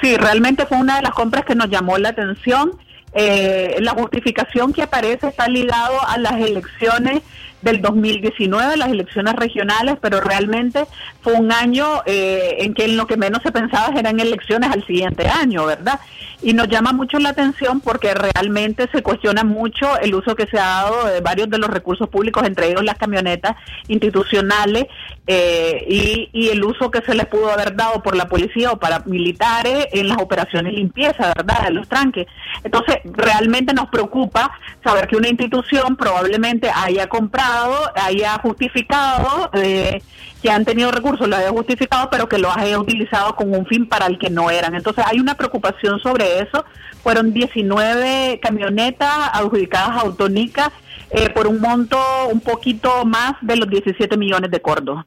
[0.03, 2.73] Sí, realmente fue una de las compras que nos llamó la atención.
[3.15, 7.23] Eh, la justificación que aparece está ligado a las elecciones
[7.63, 10.87] del 2019, las elecciones regionales, pero realmente
[11.21, 14.87] fue un año eh, en que en lo que menos se pensaba eran elecciones al
[14.87, 16.01] siguiente año, ¿verdad?
[16.43, 20.59] Y nos llama mucho la atención porque realmente se cuestiona mucho el uso que se
[20.59, 23.57] ha dado de varios de los recursos públicos, entre ellos las camionetas
[23.89, 24.87] institucionales,
[25.27, 28.79] eh, y, y el uso que se les pudo haber dado por la policía o
[28.79, 31.65] para militares en las operaciones limpieza, ¿verdad?
[31.65, 32.27] De los tranques.
[32.65, 34.51] Entonces, realmente nos preocupa
[34.83, 37.50] saber que una institución probablemente haya comprado,
[37.95, 40.03] haya justificado, eh,
[40.43, 43.89] que han tenido recursos, lo haya justificado, pero que lo haya utilizado con un fin
[43.89, 44.75] para el que no eran.
[44.75, 46.65] Entonces, hay una preocupación sobre eso.
[47.03, 50.73] Fueron 19 camionetas adjudicadas a Autonica
[51.11, 51.99] eh, por un monto
[52.31, 55.05] un poquito más de los 17 millones de cordos.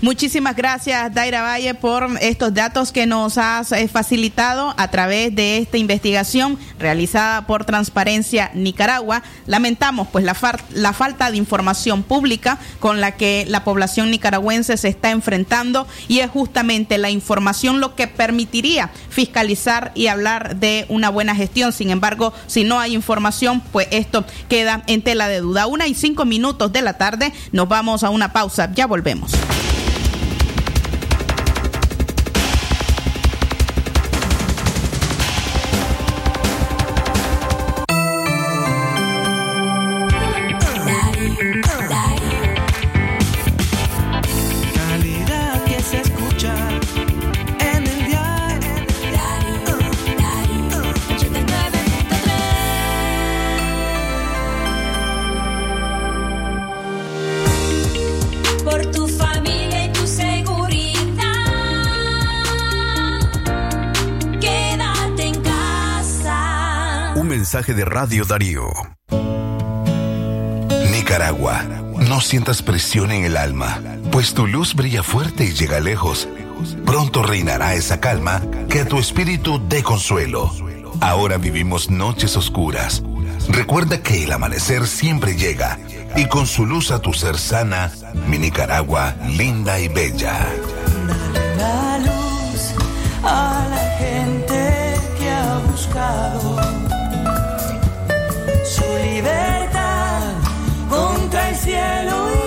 [0.00, 5.58] Muchísimas gracias, Daira Valle, por estos datos que nos has eh, facilitado a través de
[5.58, 9.24] esta investigación realizada por Transparencia Nicaragua.
[9.46, 10.36] Lamentamos pues la,
[10.72, 16.20] la falta de información pública con la que la población nicaragüense se está enfrentando y
[16.20, 21.72] es justamente la información lo que permitiría fiscalizar y hablar de una buena gestión.
[21.72, 25.66] Sin embargo, si no hay información, pues esto queda en tela de duda.
[25.66, 28.70] Una y cinco minutos de la tarde, nos vamos a una pausa.
[28.72, 29.32] Ya volvemos.
[67.66, 68.70] De Radio Darío.
[70.92, 71.64] Nicaragua,
[72.08, 73.80] no sientas presión en el alma,
[74.12, 76.28] pues tu luz brilla fuerte y llega lejos.
[76.86, 80.52] Pronto reinará esa calma que a tu espíritu dé consuelo.
[81.00, 83.02] Ahora vivimos noches oscuras.
[83.48, 85.78] Recuerda que el amanecer siempre llega
[86.14, 87.90] y con su luz a tu ser sana,
[88.28, 90.46] mi Nicaragua linda y bella.
[91.56, 92.72] La luz
[93.24, 96.57] a la gente que ha buscado
[101.58, 102.37] cielo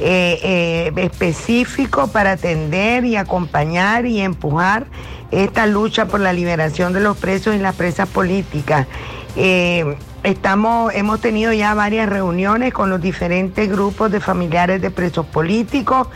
[0.00, 4.86] eh, eh, específico para atender y acompañar y empujar
[5.30, 8.88] esta lucha por la liberación de los presos y las presas políticas.
[9.36, 15.26] Eh, estamos, hemos tenido ya varias reuniones con los diferentes grupos de familiares de presos
[15.26, 16.08] políticos.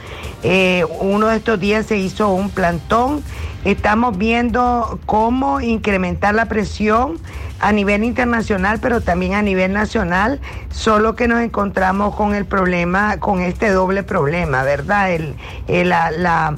[0.42, 3.22] Eh, uno de estos días se hizo un plantón.
[3.64, 7.18] Estamos viendo cómo incrementar la presión
[7.60, 10.38] a nivel internacional, pero también a nivel nacional,
[10.70, 15.12] solo que nos encontramos con el problema, con este doble problema, ¿verdad?
[15.12, 15.34] El,
[15.66, 16.54] el- la, la-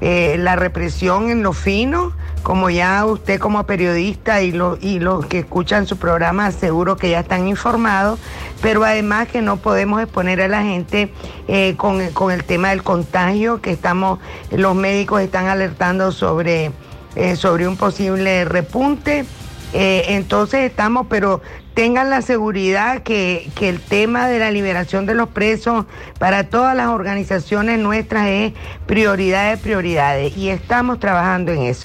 [0.00, 5.26] eh, la represión en lo fino, como ya usted como periodista y, lo- y los
[5.26, 8.18] que escuchan su programa seguro que ya están informados,
[8.62, 11.12] pero además que no podemos exponer a la gente
[11.48, 14.18] eh, con, con el tema del contagio, que estamos,
[14.50, 16.72] los médicos están alertando sobre,
[17.14, 19.24] eh, sobre un posible repunte.
[19.72, 21.42] Entonces estamos, pero
[21.80, 25.86] tengan la seguridad que, que el tema de la liberación de los presos
[26.18, 28.52] para todas las organizaciones nuestras es
[28.84, 31.84] prioridad de prioridades y estamos trabajando en eso.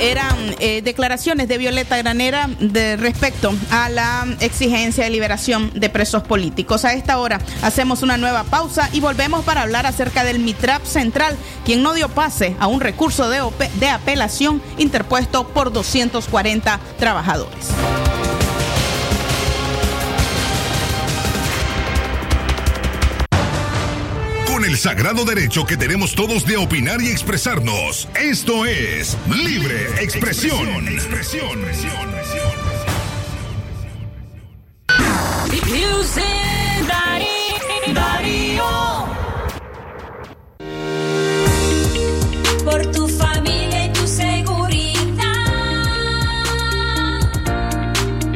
[0.00, 6.22] Eran eh, declaraciones de Violeta Granera de respecto a la exigencia de liberación de presos
[6.22, 6.84] políticos.
[6.84, 11.36] A esta hora hacemos una nueva pausa y volvemos para hablar acerca del MITRAP Central,
[11.64, 17.70] quien no dio pase a un recurso de, apelación interpuesto por 240 trabajadores.
[24.70, 28.08] El sagrado derecho que tenemos todos de opinar y expresarnos.
[28.14, 30.86] Esto es Libre Expresión.
[37.92, 38.64] Darío.
[42.64, 45.24] Por tu familia y tu seguridad.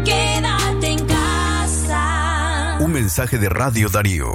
[0.04, 2.78] Quédate en casa.
[2.80, 4.34] Un mensaje de Radio Darío.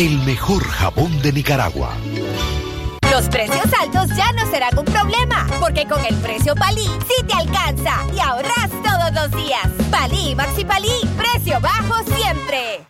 [0.00, 1.90] el mejor jabón de Nicaragua.
[3.12, 7.34] Los precios altos ya no serán un problema, porque con el precio Palí sí te
[7.34, 9.68] alcanza y ahorras todos los días.
[9.90, 12.89] Palí, Maxi Palí, precio bajo siempre.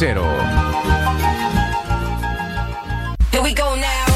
[0.01, 1.40] 8835-0500.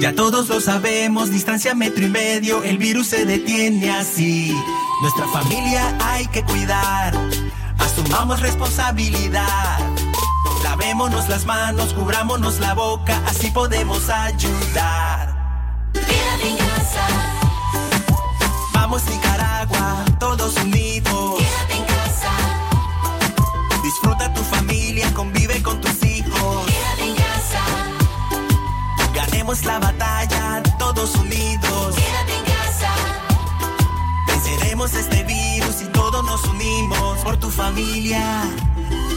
[0.00, 4.56] Ya todos lo sabemos, distancia metro y medio, el virus se detiene así.
[5.00, 7.14] Nuestra familia hay que cuidar,
[7.78, 9.78] asumamos responsabilidad.
[10.62, 15.90] Lavémonos las manos, cubrámonos la boca, así podemos ayudar.
[15.92, 17.06] Quédate en casa.
[18.72, 21.38] Vamos Nicaragua, todos unidos.
[21.38, 22.30] Quédate en casa.
[23.82, 24.42] Disfruta tu
[29.60, 31.94] La batalla, todos unidos.
[31.94, 32.90] Quédate en casa.
[34.26, 38.44] Venceremos este virus y todos nos unimos por tu familia.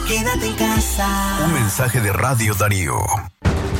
[0.06, 1.38] Quédate en casa.
[1.42, 2.98] Un mensaje de Radio Darío.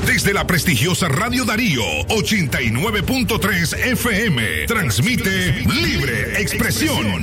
[0.06, 7.22] Desde la prestigiosa Radio Darío 89.3 FM transmite Libre Expresión,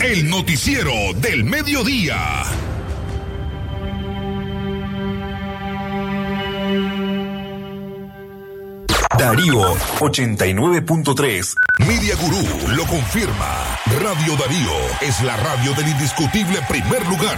[0.00, 2.42] el noticiero del mediodía.
[9.26, 11.54] Darío 89.3.
[11.84, 13.76] Media Gurú lo confirma.
[14.00, 14.70] Radio Darío
[15.00, 17.36] es la radio del indiscutible primer lugar.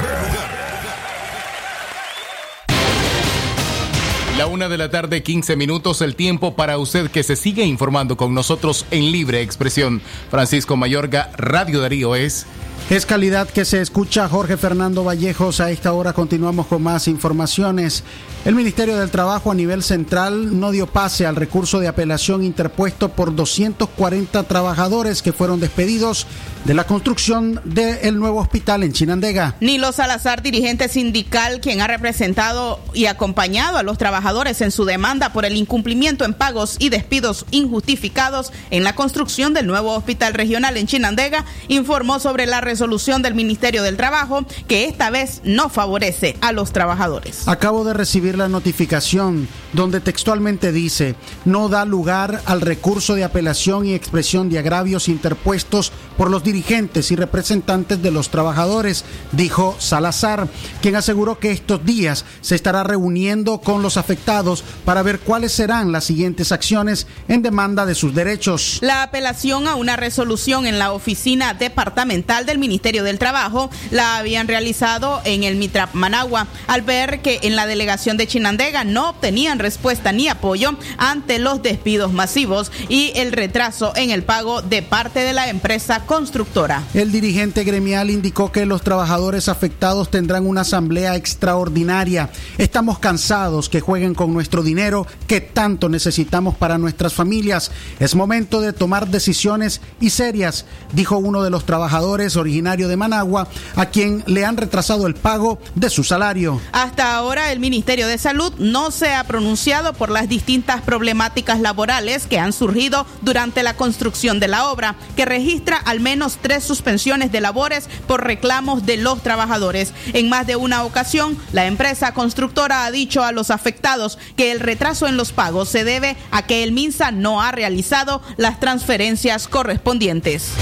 [4.36, 8.18] La una de la tarde, 15 minutos, el tiempo para usted que se sigue informando
[8.18, 10.03] con nosotros en Libre Expresión.
[10.30, 12.47] Francisco Mayorga, Radio Darío es...
[12.90, 15.60] Es calidad que se escucha Jorge Fernando Vallejos.
[15.60, 18.02] A esta hora continuamos con más informaciones.
[18.44, 23.10] El Ministerio del Trabajo a nivel central no dio pase al recurso de apelación interpuesto
[23.10, 26.26] por 240 trabajadores que fueron despedidos
[26.64, 29.56] de la construcción del nuevo hospital en Chinandega.
[29.60, 35.32] Nilo Salazar, dirigente sindical, quien ha representado y acompañado a los trabajadores en su demanda
[35.32, 40.76] por el incumplimiento en pagos y despidos injustificados en la construcción del nuevo hospital regional
[40.76, 46.36] en Chinandega, informó sobre la resolución del Ministerio del Trabajo que esta vez no favorece
[46.42, 47.48] a los trabajadores.
[47.48, 51.14] Acabo de recibir la notificación donde textualmente dice,
[51.46, 57.10] no da lugar al recurso de apelación y expresión de agravios interpuestos por los dirigentes
[57.10, 60.48] y representantes de los trabajadores, dijo Salazar,
[60.82, 65.90] quien aseguró que estos días se estará reuniendo con los afectados para ver cuáles serán
[65.90, 68.78] las siguientes acciones en demanda de sus derechos.
[68.82, 74.48] La apelación a una resolución en la oficina departamental del Ministerio del Trabajo la habían
[74.48, 79.59] realizado en el Mitrap Managua al ver que en la delegación de Chinandega no obtenían
[79.59, 85.20] respuesta ni apoyo ante los despidos masivos y el retraso en el pago de parte
[85.20, 86.82] de la empresa constructora.
[86.94, 92.30] El dirigente gremial indicó que los trabajadores afectados tendrán una asamblea extraordinaria.
[92.59, 97.70] Estamos cansados que jueguen con nuestro dinero que tanto necesitamos para nuestras familias.
[98.00, 103.46] Es momento de tomar decisiones y serias, dijo uno de los trabajadores originario de Managua,
[103.76, 106.61] a quien le han retrasado el pago de su salario.
[106.72, 112.26] Hasta ahora el Ministerio de Salud no se ha pronunciado por las distintas problemáticas laborales
[112.26, 117.30] que han surgido durante la construcción de la obra, que registra al menos tres suspensiones
[117.32, 119.92] de labores por reclamos de los trabajadores.
[120.14, 124.61] En más de una ocasión, la empresa constructora ha dicho a los afectados que el
[124.61, 129.49] retraso en los pagos se debe a que el MINSA no ha realizado las transferencias
[129.49, 130.53] correspondientes.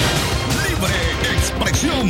[0.69, 1.16] Libre
[1.57, 2.09] expresión.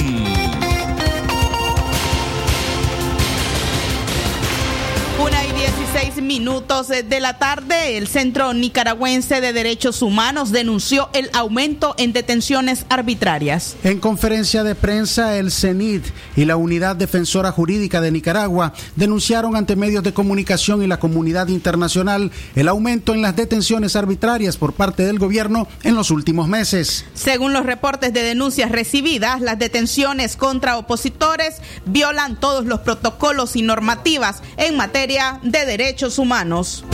[5.18, 11.30] Una y 16 minutos de la tarde, el Centro Nicaragüense de Derechos Humanos denunció el
[11.32, 13.76] aumento en detenciones arbitrarias.
[13.84, 16.02] En conferencia de prensa, el CENID
[16.36, 21.48] y la Unidad Defensora Jurídica de Nicaragua denunciaron ante medios de comunicación y la comunidad
[21.48, 27.04] internacional el aumento en las detenciones arbitrarias por parte del gobierno en los últimos meses.
[27.14, 33.62] Según los reportes de denuncias recibidas, las detenciones contra opositores violan todos los protocolos y
[33.62, 36.84] normativas en materia de derechos humanos.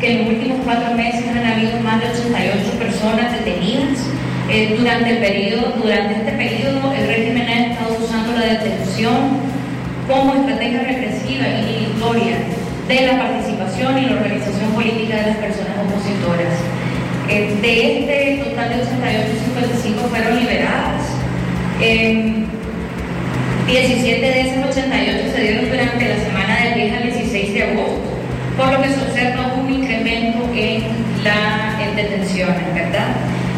[0.00, 3.98] Que en los últimos cuatro meses han habido más de 88 personas detenidas.
[4.50, 9.38] Eh, durante, el periodo, durante este periodo, el régimen ha estado usando la detención
[10.08, 12.38] como estrategia represiva y inhibitoria
[12.88, 16.54] de la participación y la organización política de las personas opositoras.
[17.28, 21.02] Eh, de este total de 88, 55 fueron liberadas.
[21.80, 22.44] Eh,
[23.70, 26.99] 17 de esas 88 se dieron durante la semana del 10 al 16
[27.60, 28.10] de agosto,
[28.56, 30.82] por lo que se observa un incremento en
[31.22, 33.08] las detenciones, ¿verdad?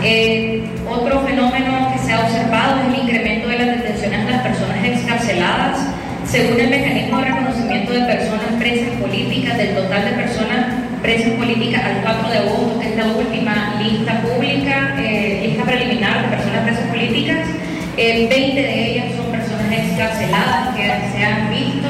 [0.02, 4.42] Eh, otro fenómeno que se ha observado es el incremento de las detenciones de las
[4.42, 5.78] personas excarceladas.
[6.24, 10.66] Según el mecanismo de reconocimiento de personas presas políticas, del total de personas
[11.02, 16.22] presas políticas al 4 de agosto, que es la última lista pública, eh, lista preliminar
[16.22, 17.48] de personas presas políticas,
[17.96, 21.88] eh, 20 de ellas son personas excarceladas que se han visto,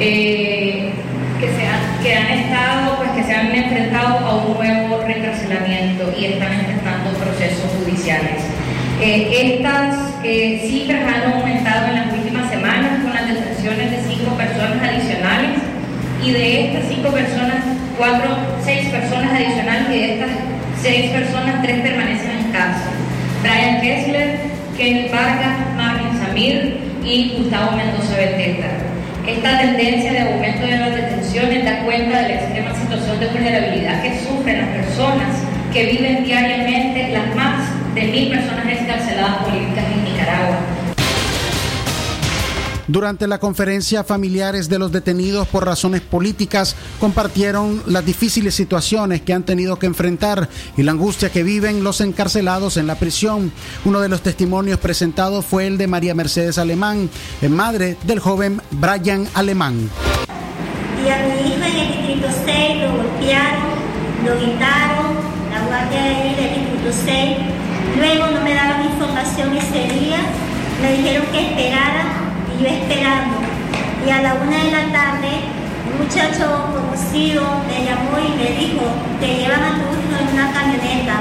[0.00, 0.92] eh,
[2.02, 7.10] que, han, estado, pues que se han enfrentado a un nuevo recarcelamiento y están enfrentando
[7.18, 8.42] procesos judiciales.
[9.00, 14.34] Eh, estas eh, cifras han aumentado en las últimas semanas con las detenciones de cinco
[14.36, 15.58] personas adicionales
[16.24, 17.64] y de estas cinco personas,
[17.98, 20.30] cuatro, seis personas adicionales y de estas
[20.80, 22.92] seis personas, tres permanecen en cárcel.
[23.42, 24.40] Brian Kessler,
[24.78, 28.73] Kenny Vargas, Marvin Samir y Gustavo Mendoza Beteta.
[29.26, 34.02] Esta tendencia de aumento de las detenciones da cuenta de la extrema situación de vulnerabilidad
[34.02, 35.28] que sufren las personas
[35.72, 40.73] que viven diariamente, las más de mil personas excarceladas políticas en Nicaragua.
[42.86, 49.32] Durante la conferencia, familiares de los detenidos por razones políticas compartieron las difíciles situaciones que
[49.32, 53.52] han tenido que enfrentar y la angustia que viven los encarcelados en la prisión.
[53.86, 57.08] Uno de los testimonios presentados fue el de María Mercedes Alemán,
[57.48, 59.88] madre del joven Brian Alemán.
[61.02, 63.62] Y a mi hijo en el distrito 6 lo golpearon,
[64.26, 65.14] lo gritaron,
[65.50, 67.36] la guardia de ahí del distrito 6.
[67.96, 70.18] Luego no me daban información ese día,
[70.82, 72.23] me dijeron que esperara
[72.60, 73.36] yo esperando.
[74.06, 75.30] Y a la una de la tarde
[75.84, 78.84] un muchacho conocido me llamó y me dijo,
[79.20, 81.16] te llevan a tu hijo en una camioneta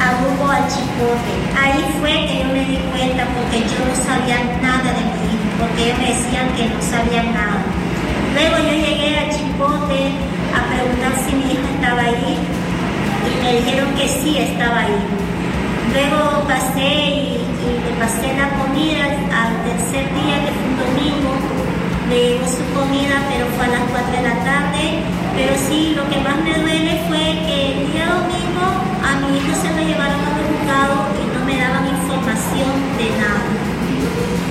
[0.00, 1.32] a Hugo al Chipote.
[1.56, 5.48] Ahí fue que yo me di cuenta porque yo no sabía nada de mi hijo,
[5.58, 7.64] porque ellos me decían que no sabían nada.
[8.34, 10.12] Luego yo llegué al Chipote
[10.52, 14.98] a preguntar si mi hijo estaba ahí y me dijeron que sí estaba ahí.
[15.96, 21.32] Luego pasé y, y le pasé la comida al tercer día, que fue un domingo.
[22.12, 24.84] Le llegó su comida, pero fue a las 4 de la tarde.
[25.36, 27.18] Pero sí, lo que más me duele fue
[27.48, 28.64] que el día domingo
[29.00, 33.06] a mi hijo se lo llevaron a los juzgados y no me daban información de
[33.16, 33.44] nada.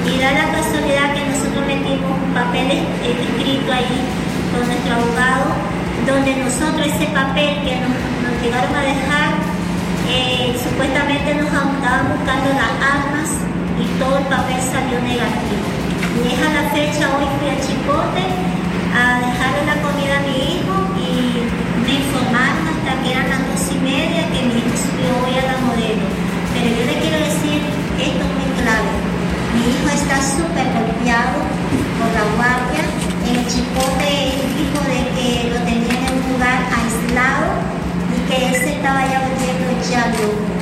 [0.10, 3.98] Y da la casualidad que nosotros metimos un papel es- escrito ahí
[4.50, 5.46] con nuestro abogado,
[6.10, 9.30] donde nosotros ese papel que nos llegaron a dejar,
[10.10, 13.30] eh, supuestamente nos estaban buscando las armas
[13.82, 15.66] y todo el papel salió negativo.
[16.22, 18.26] Y es a la fecha, hoy fui a Chipote
[18.96, 21.44] a dejarle la comida a mi hijo y
[21.84, 25.46] me informaron hasta que eran las dos y media que mi hijo subió hoy a
[25.50, 26.08] la modelo.
[26.54, 27.60] Pero yo le quiero decir
[28.00, 28.92] esto muy claro.
[29.58, 31.40] Mi hijo está súper golpeado
[32.00, 32.84] por la guardia.
[33.28, 37.75] El Chipote él dijo de que lo tenían en un lugar aislado
[38.26, 40.55] y que él se estaba ya volviendo ya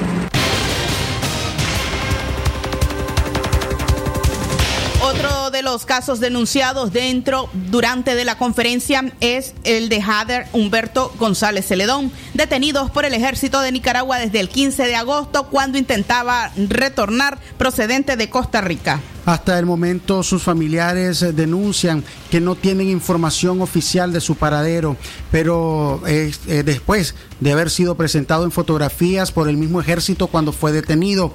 [5.13, 11.13] Otro de los casos denunciados dentro, durante de la conferencia es el de Jader Humberto
[11.19, 16.51] González Celedón, detenidos por el ejército de Nicaragua desde el 15 de agosto cuando intentaba
[16.55, 19.01] retornar procedente de Costa Rica.
[19.25, 24.97] Hasta el momento sus familiares eh, denuncian que no tienen información oficial de su paradero,
[25.31, 26.33] pero eh,
[26.65, 31.33] después de haber sido presentado en fotografías por el mismo ejército cuando fue detenido,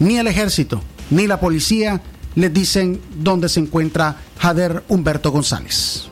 [0.00, 2.00] ni el ejército ni la policía
[2.34, 6.10] les dicen dónde se encuentra Jader Humberto González.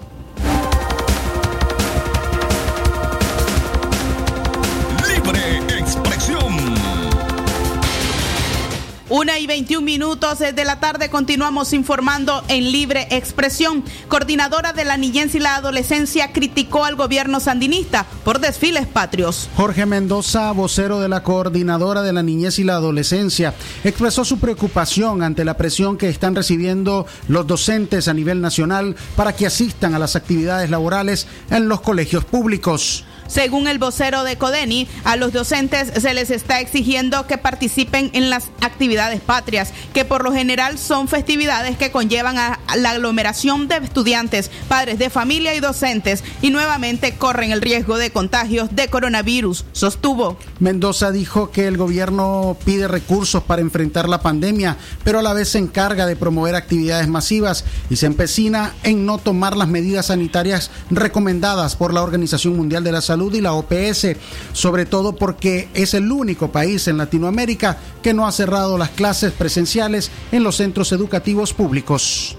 [9.11, 13.83] Una y 21 minutos de la tarde continuamos informando en libre expresión.
[14.07, 19.49] Coordinadora de la niñez y la adolescencia criticó al gobierno sandinista por desfiles patrios.
[19.57, 25.23] Jorge Mendoza, vocero de la coordinadora de la niñez y la adolescencia, expresó su preocupación
[25.23, 29.99] ante la presión que están recibiendo los docentes a nivel nacional para que asistan a
[29.99, 33.07] las actividades laborales en los colegios públicos.
[33.29, 38.31] Según el vocero de Codeni, a los docentes se les está exigiendo que participen en
[38.31, 43.77] las actividades patrias, que por lo general son festividades que conllevan a la aglomeración de
[43.77, 49.67] estudiantes, padres de familia y docentes, y nuevamente corren el riesgo de contagios de coronavirus,
[49.73, 50.39] sostuvo.
[50.59, 55.51] Mendoza dijo que el gobierno pide recursos para enfrentar la pandemia, pero a la vez
[55.51, 60.71] se encarga de promover actividades masivas y se empecina en no tomar las medidas sanitarias
[60.91, 64.17] recomendadas por la Organización Mundial de la Salud y la OPS,
[64.53, 69.33] sobre todo porque es el único país en Latinoamérica que no ha cerrado las clases
[69.33, 72.38] presenciales en los centros educativos públicos.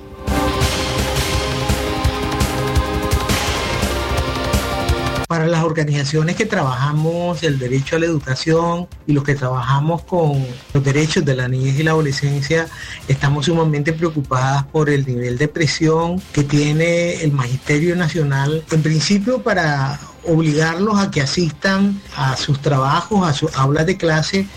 [5.30, 10.44] Para las organizaciones que trabajamos el derecho a la educación y los que trabajamos con
[10.74, 12.68] los derechos de la niñez y la adolescencia,
[13.08, 19.44] estamos sumamente preocupadas por el nivel de presión que tiene el Magisterio Nacional, en principio
[19.44, 24.48] para obligarlos a que asistan a sus trabajos, a sus aulas de clase,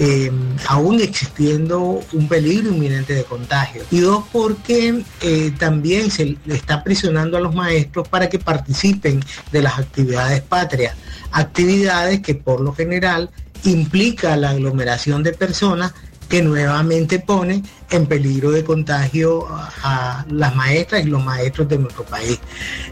[0.00, 0.30] eh,
[0.68, 3.82] aún existiendo un peligro inminente de contagio.
[3.90, 9.20] Y dos, porque eh, también se le está presionando a los maestros para que participen
[9.50, 10.94] de las actividades patrias,
[11.32, 13.30] actividades que por lo general
[13.64, 15.92] implica la aglomeración de personas
[16.28, 22.04] que nuevamente pone en peligro de contagio a, las maestras y los maestros de nuestro
[22.04, 22.38] país.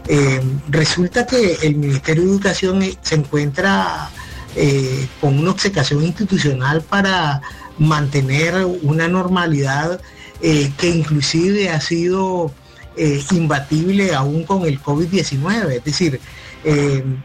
[0.07, 4.09] Eh, resulta que el Ministerio de Educación eh, se encuentra
[4.59, 7.43] eh, con una obcecación institucional para
[7.77, 10.01] mantener una normalidad
[10.41, 12.51] eh, que inclusive ha sido
[12.95, 15.73] eh, imbatible aún con el COVID-19.
[15.73, 16.19] Es decir,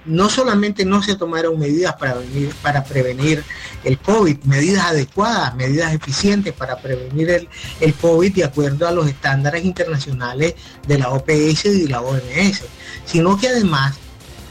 [0.05, 3.43] no solamente no se tomaron medidas para, venir, para prevenir
[3.83, 7.49] el COVID, medidas adecuadas, medidas eficientes para prevenir el,
[7.81, 10.55] el COVID de acuerdo a los estándares internacionales
[10.87, 12.63] de la OPS y la OMS,
[13.07, 13.99] sino que además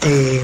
[0.04, 0.44] eh,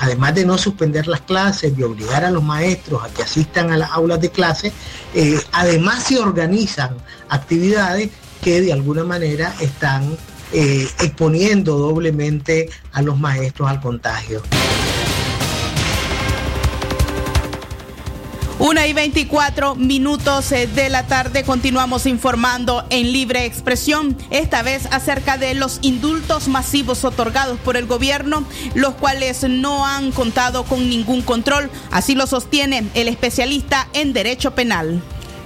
[0.00, 3.76] además de no suspender las clases y obligar a los maestros a que asistan a
[3.76, 4.72] las aulas de clase,
[5.14, 6.96] eh, además se organizan
[7.28, 8.10] actividades
[8.42, 10.16] que de alguna manera están
[10.52, 14.42] eh, exponiendo doblemente a los maestros al contagio.
[18.68, 24.88] Una y 24 minutos eh, de la tarde continuamos informando en libre expresión, esta vez
[24.90, 28.44] acerca de los indultos masivos otorgados por el gobierno,
[28.74, 31.70] los cuales no han contado con ningún control.
[31.92, 35.00] Así lo sostiene el especialista en derecho penal.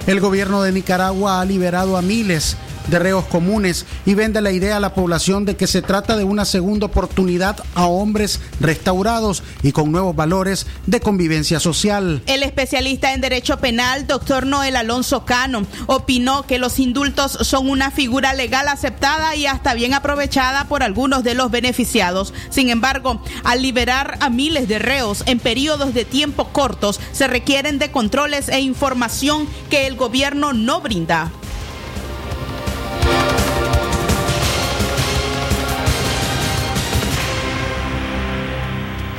[0.07, 2.57] El gobierno de Nicaragua ha liberado a miles
[2.87, 6.23] de reos comunes y vende la idea a la población de que se trata de
[6.23, 12.21] una segunda oportunidad a hombres restaurados y con nuevos valores de convivencia social.
[12.25, 17.91] El especialista en derecho penal, doctor Noel Alonso Cano, opinó que los indultos son una
[17.91, 22.33] figura legal aceptada y hasta bien aprovechada por algunos de los beneficiados.
[22.49, 27.79] Sin embargo, al liberar a miles de reos en periodos de tiempo cortos, se requieren
[27.79, 31.31] de controles e información que el gobierno no brinda.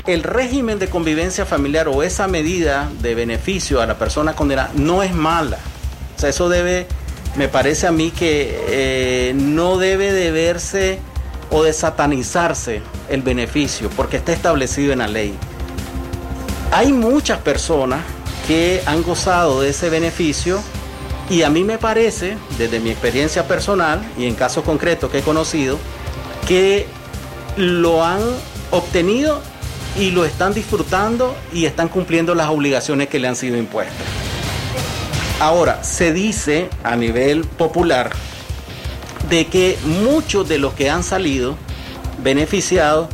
[0.07, 5.03] El régimen de convivencia familiar o esa medida de beneficio a la persona condenada no
[5.03, 5.59] es mala.
[6.17, 6.87] O sea, eso debe,
[7.37, 10.99] me parece a mí que eh, no debe de verse
[11.51, 15.35] o de satanizarse el beneficio, porque está establecido en la ley.
[16.73, 18.01] Hay muchas personas
[18.49, 20.61] que han gozado de ese beneficio
[21.31, 25.23] y a mí me parece, desde mi experiencia personal y en casos concretos que he
[25.23, 25.79] conocido,
[26.49, 26.87] que
[27.57, 28.23] lo han
[28.71, 29.41] obtenido
[29.99, 34.07] y lo están disfrutando y están cumpliendo las obligaciones que le han sido impuestas.
[35.41, 38.11] Ahora, se dice a nivel popular
[39.29, 41.57] de que muchos de los que han salido
[42.23, 43.09] beneficiados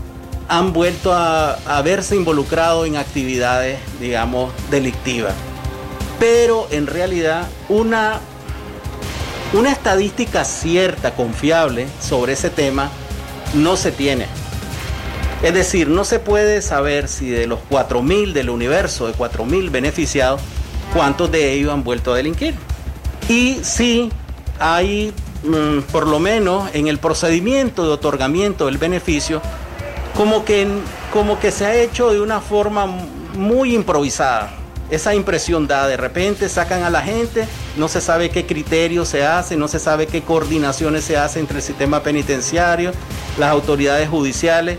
[0.48, 5.34] han vuelto a, a verse involucrados en actividades, digamos, delictivas.
[6.18, 8.20] Pero en realidad una,
[9.52, 12.90] una estadística cierta, confiable sobre ese tema
[13.54, 14.26] no se tiene.
[15.42, 20.40] Es decir, no se puede saber si de los 4.000 del universo de 4.000 beneficiados,
[20.92, 22.54] cuántos de ellos han vuelto a delinquir.
[23.28, 24.10] Y sí
[24.58, 25.12] hay,
[25.44, 29.40] mm, por lo menos en el procedimiento de otorgamiento del beneficio,
[30.16, 30.66] como que,
[31.12, 32.86] como que se ha hecho de una forma
[33.34, 34.50] muy improvisada.
[34.90, 39.24] Esa impresión da, de repente sacan a la gente, no se sabe qué criterios se
[39.24, 42.90] hacen, no se sabe qué coordinaciones se hacen entre el sistema penitenciario,
[43.38, 44.78] las autoridades judiciales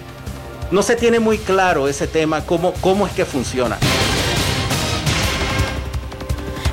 [0.71, 3.77] no se tiene muy claro ese tema, cómo, cómo es que funciona.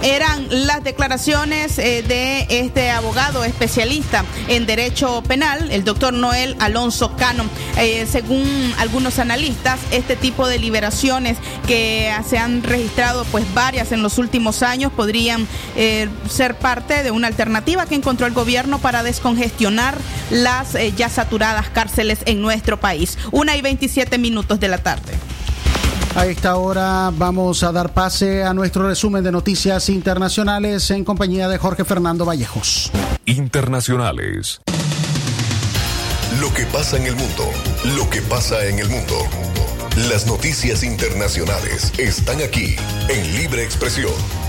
[0.07, 7.17] Eran las declaraciones eh, de este abogado especialista en derecho penal, el doctor Noel Alonso
[7.17, 7.45] Cano.
[7.77, 8.47] Eh, según
[8.79, 14.63] algunos analistas, este tipo de liberaciones que se han registrado, pues varias en los últimos
[14.63, 19.99] años, podrían eh, ser parte de una alternativa que encontró el gobierno para descongestionar
[20.31, 23.19] las ya saturadas cárceles en nuestro país.
[23.33, 25.19] Una y 27 minutos de la tarde.
[26.17, 31.47] A esta hora vamos a dar pase a nuestro resumen de noticias internacionales en compañía
[31.47, 32.91] de Jorge Fernando Vallejos.
[33.27, 34.63] Internacionales.
[36.41, 37.45] Lo que pasa en el mundo,
[37.97, 39.15] lo que pasa en el mundo.
[40.09, 42.77] Las noticias internacionales están aquí
[43.11, 44.46] en Libre Expresión.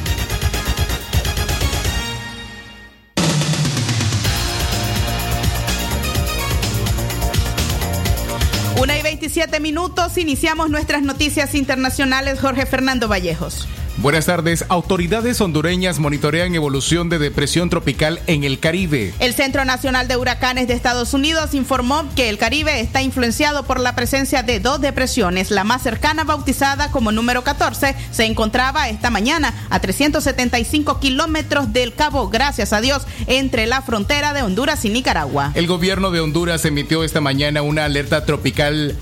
[9.27, 12.39] Una y 27 minutos, iniciamos nuestras noticias internacionales.
[12.39, 13.67] Jorge Fernando Vallejos.
[13.97, 14.63] Buenas tardes.
[14.69, 19.13] Autoridades hondureñas monitorean evolución de depresión tropical en el Caribe.
[19.19, 23.79] El Centro Nacional de Huracanes de Estados Unidos informó que el Caribe está influenciado por
[23.79, 25.49] la presencia de dos depresiones.
[25.49, 31.95] La más cercana, bautizada como número 14, se encontraba esta mañana a 375 kilómetros del
[31.95, 35.51] Cabo, gracias a Dios, entre la frontera de Honduras y Nicaragua.
[35.55, 38.95] El gobierno de Honduras emitió esta mañana una alerta tropical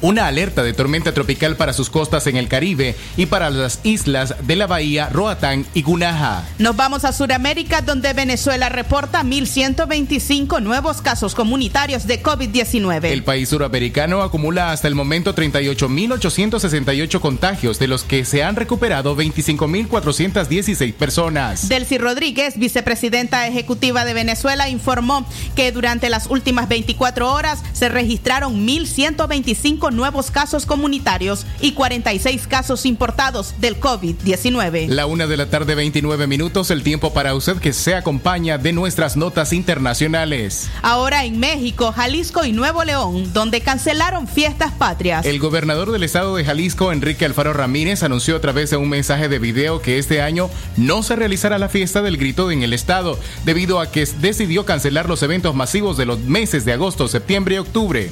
[0.00, 4.34] una alerta de tormenta tropical para sus costas en el Caribe y para las islas
[4.42, 6.44] de la bahía Roatán y Gunaja.
[6.58, 13.04] Nos vamos a Sudamérica, donde Venezuela reporta 1.125 nuevos casos comunitarios de COVID-19.
[13.04, 19.16] El país suramericano acumula hasta el momento 38.868 contagios, de los que se han recuperado
[19.16, 21.68] 25.416 personas.
[21.68, 28.66] Delcy Rodríguez, vicepresidenta ejecutiva de Venezuela, informó que durante las últimas 24 horas se registraron
[28.66, 34.88] 1.125 nuevos casos comunitarios y 46 casos importados del COVID-19.
[34.88, 38.72] La una de la tarde, 29 minutos, el tiempo para usted que se acompaña de
[38.72, 40.68] nuestras notas internacionales.
[40.82, 45.24] Ahora en México, Jalisco y Nuevo León, donde cancelaron fiestas patrias.
[45.26, 49.28] El gobernador del estado de Jalisco, Enrique Alfaro Ramírez, anunció a través de un mensaje
[49.28, 53.18] de video que este año no se realizará la fiesta del grito en el estado,
[53.44, 57.58] debido a que decidió cancelar los eventos masivos de los meses de agosto, septiembre y
[57.58, 58.10] octubre.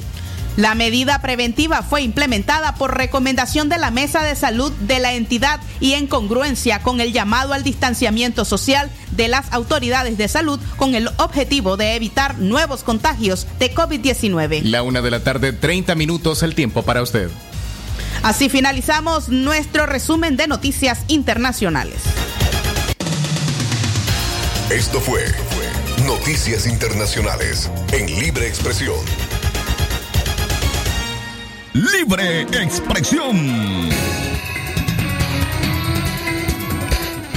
[0.57, 5.59] La medida preventiva fue implementada por recomendación de la Mesa de Salud de la entidad
[5.79, 10.95] y en congruencia con el llamado al distanciamiento social de las autoridades de salud con
[10.95, 14.63] el objetivo de evitar nuevos contagios de COVID-19.
[14.63, 17.29] La una de la tarde, 30 minutos el tiempo para usted.
[18.23, 22.01] Así finalizamos nuestro resumen de noticias internacionales.
[24.69, 25.25] Esto fue
[26.05, 28.99] Noticias Internacionales en Libre Expresión.
[31.73, 34.18] Libre Expresión.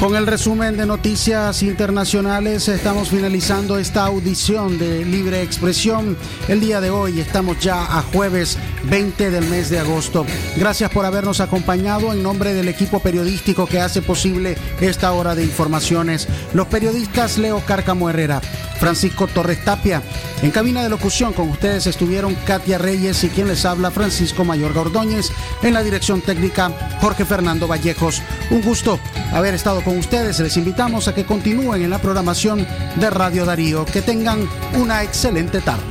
[0.02, 6.18] Con el resumen de noticias internacionales estamos finalizando esta audición de Libre Expresión.
[6.48, 8.58] El día de hoy estamos ya a jueves
[8.90, 10.26] 20 del mes de agosto.
[10.56, 15.44] Gracias por habernos acompañado en nombre del equipo periodístico que hace posible esta hora de
[15.44, 16.26] informaciones.
[16.52, 18.40] Los periodistas Leo Cárcamo Herrera,
[18.80, 20.02] Francisco Torres Tapia.
[20.42, 24.76] En cabina de locución con ustedes estuvieron Katia Reyes y quien les habla Francisco Mayor
[24.76, 25.30] Ordóñez.
[25.62, 28.20] En la dirección técnica Jorge Fernando Vallejos.
[28.50, 28.98] Un gusto
[29.32, 30.40] haber estado con ustedes.
[30.40, 32.66] Les invitamos a que continúen en la programación
[32.96, 33.84] de Radio Darío.
[33.84, 35.82] Que tengan una excelente tarde.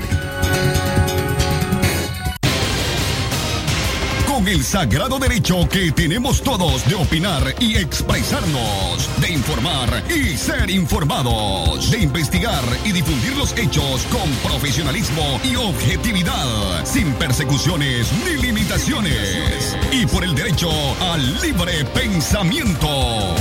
[4.28, 10.72] Con el sagrado derecho que tenemos todos de opinar y expresarnos, de informar y ser
[10.72, 19.78] informados, de investigar y difundir los hechos con profesionalismo y objetividad, sin persecuciones ni limitaciones,
[19.91, 20.72] y por el derecho
[21.02, 23.36] al libre pensamiento.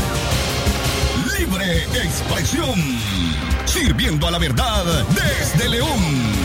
[1.40, 2.78] Libre expresión,
[3.64, 6.39] sirviendo a la verdad desde León.